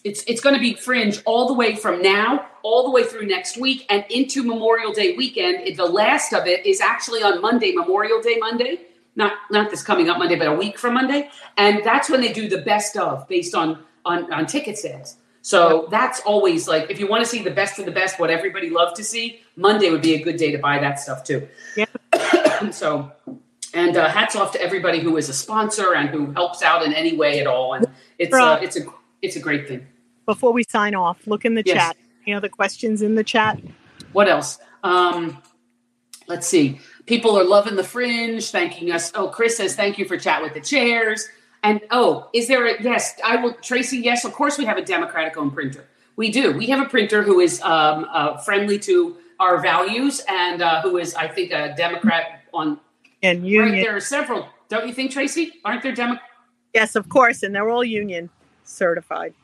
it's 0.05 0.22
it's 0.24 0.42
going 0.42 0.55
to 0.55 0.61
be 0.61 0.74
fringe 0.74 1.22
all 1.24 1.48
the 1.48 1.55
way 1.55 1.77
from 1.77 2.03
now, 2.03 2.46
all 2.62 2.85
the 2.85 2.90
way 2.90 3.05
through 3.05 3.27
next 3.27 3.57
week, 3.57 3.87
and 3.88 4.05
into 4.11 4.42
Memorial 4.44 4.92
Day 4.92 5.16
weekend. 5.16 5.66
It- 5.66 5.79
The 5.79 5.87
last 5.87 6.35
of 6.35 6.46
it 6.46 6.66
is 6.66 6.81
actually 6.83 7.22
on 7.22 7.40
Monday, 7.40 7.72
Memorial 7.72 8.20
Day 8.20 8.37
Monday. 8.38 8.81
Not 9.16 9.33
not 9.51 9.71
this 9.71 9.83
coming 9.83 10.09
up 10.09 10.18
Monday, 10.18 10.37
but 10.37 10.47
a 10.47 10.53
week 10.53 10.79
from 10.79 10.94
Monday, 10.94 11.31
and 11.57 11.85
that's 11.85 12.09
when 12.09 12.21
they 12.21 12.33
do 12.33 12.49
the 12.49 12.59
best 12.59 12.97
of 12.97 13.27
based 13.29 13.55
on 13.55 13.83
on, 14.05 14.33
on 14.33 14.47
ticket 14.47 14.79
sales. 14.79 15.16
So 15.42 15.88
that's 15.90 16.21
always 16.21 16.68
like 16.68 16.90
if 16.90 17.01
you 17.01 17.09
want 17.09 17.25
to 17.25 17.29
see 17.29 17.42
the 17.42 17.51
best 17.51 17.79
of 17.79 17.87
the 17.87 17.90
best, 17.90 18.21
what 18.21 18.31
everybody 18.31 18.71
loves 18.71 18.92
to 18.94 19.05
see, 19.05 19.40
Monday 19.57 19.90
would 19.90 20.03
be 20.03 20.14
a 20.14 20.23
good 20.23 20.37
day 20.37 20.53
to 20.53 20.59
buy 20.59 20.79
that 20.79 21.01
stuff 21.01 21.25
too. 21.25 21.49
Yeah. 21.77 21.87
so, 22.71 23.11
and 23.73 23.97
uh, 23.97 24.09
hats 24.09 24.37
off 24.37 24.53
to 24.53 24.61
everybody 24.61 25.01
who 25.01 25.16
is 25.16 25.29
a 25.29 25.33
sponsor 25.33 25.94
and 25.94 26.11
who 26.11 26.33
helps 26.33 26.62
out 26.62 26.85
in 26.85 26.92
any 26.92 27.16
way 27.16 27.40
at 27.40 27.47
all. 27.47 27.75
And 27.75 27.87
it's 28.18 28.35
uh, 28.35 28.59
it's 28.62 28.77
a 28.77 28.83
it's 29.23 29.37
a 29.37 29.40
great 29.40 29.68
thing. 29.68 29.87
Before 30.27 30.53
we 30.53 30.64
sign 30.68 30.94
off, 30.94 31.27
look 31.27 31.44
in 31.44 31.55
the 31.55 31.62
Yes. 31.64 31.77
chat. 31.77 31.97
know 32.27 32.40
the 32.40 32.51
questions 32.51 33.01
in 33.01 33.14
the 33.14 33.25
chat? 33.25 33.59
What 34.12 34.29
else? 34.29 34.59
Um, 34.83 35.42
let's 36.27 36.47
see. 36.47 36.81
People 37.09 37.38
are 37.38 37.44
loving 37.44 37.75
the 37.75 37.85
fringe, 37.85 38.51
thanking 38.51 38.92
us. 38.92 39.11
Oh, 39.14 39.29
Chris 39.29 39.57
says 39.57 39.75
thank 39.75 39.99
you 39.99 40.05
for 40.05 40.18
chat 40.18 40.42
with 40.42 40.53
the 40.53 40.61
chairs. 40.61 41.27
And 41.62 41.81
oh, 41.90 42.29
is 42.35 42.47
there 42.49 42.66
a 42.66 42.81
yes? 42.83 43.18
I 43.25 43.37
will, 43.37 43.55
Tracy. 43.55 43.99
Yes, 43.99 44.25
of 44.25 44.33
course 44.33 44.59
we 44.59 44.66
have 44.66 44.77
a 44.77 44.85
Democratic 44.85 45.37
owned 45.37 45.55
printer. 45.55 45.87
We 46.16 46.31
do. 46.31 46.53
We 46.53 46.66
have 46.66 46.85
a 46.85 46.88
printer 46.88 47.23
who 47.23 47.40
is 47.40 47.62
um, 47.62 48.07
uh, 48.12 48.37
friendly 48.38 48.79
to 48.81 49.16
our 49.40 49.61
values 49.61 50.23
and 50.29 50.61
uh, 50.62 50.83
who 50.83 50.99
is, 50.99 51.14
I 51.14 51.29
think, 51.29 51.51
a 51.53 51.75
Democrat 51.77 52.42
on. 52.53 52.79
And 53.23 53.42
Right, 53.42 53.49
union. 53.49 53.81
there 53.81 53.97
are 53.97 54.01
several. 54.01 54.49
Don't 54.68 54.87
you 54.87 54.92
think, 54.92 55.11
Tracy? 55.11 55.55
Aren't 55.64 55.83
there 55.83 55.94
Demo? 55.94 56.18
Yes, 56.75 56.94
of 56.94 57.09
course. 57.09 57.42
And 57.42 57.55
they're 57.55 57.68
all 57.71 57.83
union 57.85 58.31
certified. 58.64 59.35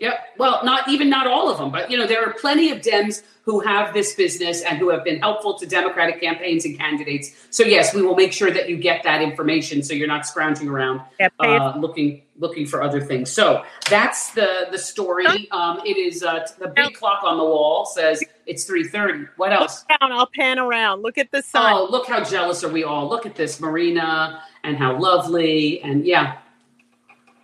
Yep. 0.00 0.38
Well, 0.38 0.64
not 0.64 0.88
even 0.88 1.10
not 1.10 1.26
all 1.26 1.50
of 1.50 1.58
them, 1.58 1.70
but 1.70 1.90
you 1.90 1.98
know 1.98 2.06
there 2.06 2.24
are 2.24 2.32
plenty 2.32 2.70
of 2.70 2.80
Dems 2.80 3.22
who 3.44 3.60
have 3.60 3.92
this 3.92 4.14
business 4.14 4.62
and 4.62 4.78
who 4.78 4.88
have 4.90 5.04
been 5.04 5.18
helpful 5.18 5.58
to 5.58 5.66
Democratic 5.66 6.20
campaigns 6.20 6.64
and 6.64 6.78
candidates. 6.78 7.34
So 7.50 7.64
yes, 7.64 7.94
we 7.94 8.00
will 8.00 8.14
make 8.14 8.32
sure 8.32 8.50
that 8.50 8.68
you 8.68 8.76
get 8.76 9.02
that 9.02 9.20
information, 9.22 9.82
so 9.82 9.92
you're 9.92 10.08
not 10.08 10.26
scrounging 10.26 10.68
around 10.68 11.02
uh, 11.38 11.74
looking 11.76 12.22
looking 12.38 12.64
for 12.64 12.82
other 12.82 13.02
things. 13.02 13.30
So 13.30 13.62
that's 13.90 14.32
the 14.32 14.68
the 14.70 14.78
story. 14.78 15.50
Um, 15.50 15.80
it 15.84 15.98
is 15.98 16.22
uh, 16.22 16.46
the 16.58 16.68
big 16.68 16.94
clock 16.94 17.22
on 17.22 17.36
the 17.36 17.44
wall 17.44 17.84
says 17.84 18.24
it's 18.46 18.64
three 18.64 18.88
thirty. 18.88 19.26
What 19.36 19.52
else? 19.52 19.84
Down, 19.84 20.12
I'll 20.12 20.30
pan 20.34 20.58
around. 20.58 21.02
Look 21.02 21.18
at 21.18 21.30
the 21.30 21.42
sun. 21.42 21.72
Oh, 21.74 21.88
look 21.90 22.06
how 22.06 22.24
jealous 22.24 22.64
are 22.64 22.72
we 22.72 22.84
all? 22.84 23.06
Look 23.06 23.26
at 23.26 23.34
this 23.34 23.60
Marina 23.60 24.42
and 24.64 24.78
how 24.78 24.98
lovely 24.98 25.82
and 25.82 26.06
yeah. 26.06 26.38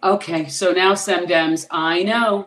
Okay, 0.06 0.46
so 0.46 0.70
now 0.70 0.92
Semdems, 0.92 1.66
I 1.68 2.04
know, 2.04 2.46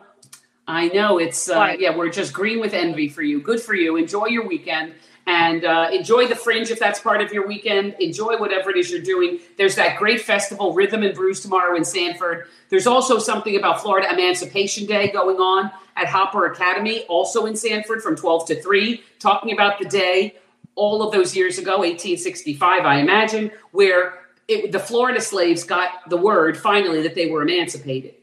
I 0.66 0.88
know 0.88 1.18
it's 1.18 1.46
uh, 1.46 1.56
What? 1.56 1.78
yeah, 1.78 1.94
we're 1.94 2.08
just 2.08 2.32
green 2.32 2.58
with 2.58 2.72
envy 2.72 3.06
for 3.06 3.20
you. 3.20 3.38
Good 3.38 3.60
for 3.60 3.74
you. 3.74 3.96
Enjoy 3.96 4.28
your 4.28 4.46
weekend 4.46 4.94
and 5.26 5.66
uh, 5.66 5.90
enjoy 5.92 6.26
the 6.26 6.34
fringe 6.34 6.70
if 6.70 6.78
that's 6.78 7.00
part 7.00 7.20
of 7.20 7.34
your 7.34 7.46
weekend. 7.46 7.96
Enjoy 8.00 8.38
whatever 8.38 8.70
it 8.70 8.78
is 8.78 8.90
you're 8.90 9.02
doing. 9.02 9.40
There's 9.58 9.74
that 9.74 9.98
great 9.98 10.22
festival, 10.22 10.72
Rhythm 10.72 11.02
and 11.02 11.14
Brews, 11.14 11.40
tomorrow 11.40 11.76
in 11.76 11.84
Sanford. 11.84 12.46
There's 12.70 12.86
also 12.86 13.18
something 13.18 13.54
about 13.56 13.82
Florida 13.82 14.08
Emancipation 14.10 14.86
Day 14.86 15.10
going 15.12 15.36
on 15.36 15.70
at 15.96 16.06
Hopper 16.06 16.46
Academy, 16.46 17.00
also 17.10 17.44
in 17.44 17.56
Sanford 17.56 18.02
from 18.02 18.16
12 18.16 18.46
to 18.46 18.62
3, 18.62 19.02
talking 19.18 19.52
about 19.52 19.78
the 19.78 19.84
day 19.84 20.34
all 20.76 21.02
of 21.02 21.12
those 21.12 21.36
years 21.36 21.58
ago, 21.58 21.80
1865, 21.80 22.86
I 22.86 23.00
imagine, 23.00 23.50
where 23.72 24.19
it, 24.50 24.72
the 24.72 24.78
Florida 24.78 25.20
slaves 25.20 25.64
got 25.64 26.08
the 26.10 26.16
word 26.16 26.58
finally 26.58 27.02
that 27.02 27.14
they 27.14 27.30
were 27.30 27.42
emancipated. 27.42 28.14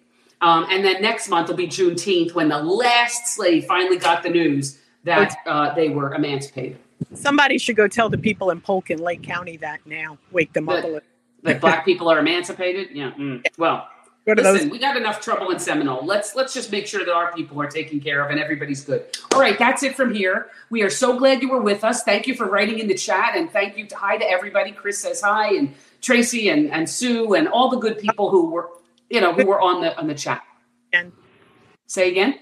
Um, 0.42 0.68
and 0.70 0.84
then 0.86 1.02
next 1.02 1.30
month 1.30 1.48
will 1.48 1.56
be 1.56 1.68
Juneteenth 1.68 2.36
when 2.36 2.50
the 2.50 2.62
last 2.62 3.28
slave 3.28 3.66
finally 3.66 3.98
got 3.98 4.22
the 4.22 4.30
news 4.30 4.80
that 5.04 5.36
uh, 5.46 5.74
they 5.74 5.90
were 5.90 6.14
emancipated. 6.14 6.78
Somebody 7.14 7.58
should 7.58 7.76
go 7.76 7.88
tell 7.88 8.10
the 8.10 8.18
people 8.18 8.52
in 8.52 8.62
Polk 8.62 8.90
and 8.90 9.00
Lake 9.00 9.24
County 9.24 9.58
that 9.58 9.80
now. 9.86 10.18
Wake 10.32 10.54
them 10.54 10.70
up 10.70 10.84
a 10.84 10.88
little. 10.88 11.02
That 11.44 11.62
black 11.62 11.86
people 11.86 12.10
are 12.10 12.20
emancipated. 12.20 12.90
Yeah. 12.92 13.12
Mm. 13.12 13.46
Well, 13.58 13.88
listen, 14.26 14.70
we 14.70 14.80
got 14.80 14.98
enough 14.98 15.22
trouble 15.22 15.50
in 15.52 15.60
Seminole. 15.60 16.06
Let's 16.06 16.36
let's 16.36 16.54
just 16.54 16.72
make 16.72 16.88
sure 16.88 17.06
that 17.06 17.14
our 17.14 17.32
people 17.34 17.62
are 17.62 17.68
taken 17.68 18.00
care 18.00 18.24
of 18.24 18.32
and 18.32 18.40
everybody's 18.40 18.84
good. 18.84 19.06
All 19.34 19.40
right, 19.40 19.58
that's 19.58 19.84
it 19.84 19.96
from 19.96 20.14
here. 20.14 20.48
We 20.70 20.84
are 20.84 20.90
so 20.90 21.18
glad 21.18 21.42
you 21.42 21.50
were 21.50 21.62
with 21.62 21.84
us. 21.84 22.04
Thank 22.04 22.28
you 22.28 22.36
for 22.36 22.46
writing 22.46 22.80
in 22.80 22.88
the 22.88 22.96
chat 22.96 23.36
and 23.36 23.50
thank 23.50 23.78
you 23.78 23.86
to 23.88 23.96
hi 23.96 24.18
to 24.18 24.30
everybody. 24.30 24.72
Chris 24.72 25.00
says 25.00 25.22
hi 25.22 25.56
and 25.56 25.74
Tracy 26.02 26.50
and, 26.50 26.72
and 26.72 26.90
Sue 26.90 27.34
and 27.34 27.48
all 27.48 27.70
the 27.70 27.78
good 27.78 27.98
people 28.00 28.30
who 28.30 28.50
were 28.50 28.70
you 29.10 29.22
know 29.22 29.34
who 29.34 29.46
were 29.46 29.62
on 29.62 29.82
the 29.82 29.98
on 29.98 30.08
the 30.08 30.16
chat. 30.16 30.44
And 30.94 31.12
say 31.88 32.10
again. 32.10 32.40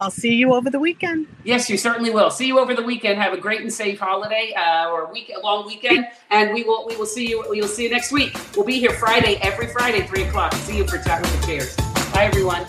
I'll 0.00 0.10
see 0.10 0.34
you 0.34 0.52
over 0.52 0.70
the 0.70 0.80
weekend. 0.80 1.28
Yes, 1.44 1.70
you 1.70 1.78
certainly 1.78 2.10
will. 2.10 2.28
See 2.28 2.46
you 2.46 2.58
over 2.58 2.74
the 2.74 2.82
weekend. 2.82 3.18
Have 3.20 3.32
a 3.32 3.38
great 3.38 3.60
and 3.60 3.72
safe 3.72 4.00
holiday 4.00 4.52
uh, 4.54 4.90
or 4.90 5.10
week, 5.10 5.32
a 5.34 5.40
long 5.40 5.66
weekend, 5.66 6.08
and 6.30 6.52
we 6.52 6.64
will 6.64 6.84
we 6.86 6.96
will 6.96 7.06
see 7.06 7.28
you. 7.28 7.44
We 7.48 7.60
will 7.60 7.68
see 7.68 7.84
you 7.84 7.90
next 7.90 8.12
week. 8.12 8.36
We'll 8.56 8.66
be 8.66 8.78
here 8.80 8.92
Friday 8.92 9.38
every 9.40 9.68
Friday, 9.68 10.06
three 10.06 10.24
o'clock. 10.24 10.52
See 10.52 10.76
you 10.76 10.86
for 10.86 10.98
chat 10.98 11.22
with 11.22 11.40
the 11.40 11.46
chairs. 11.46 11.76
Bye, 12.12 12.24
everyone. 12.24 12.64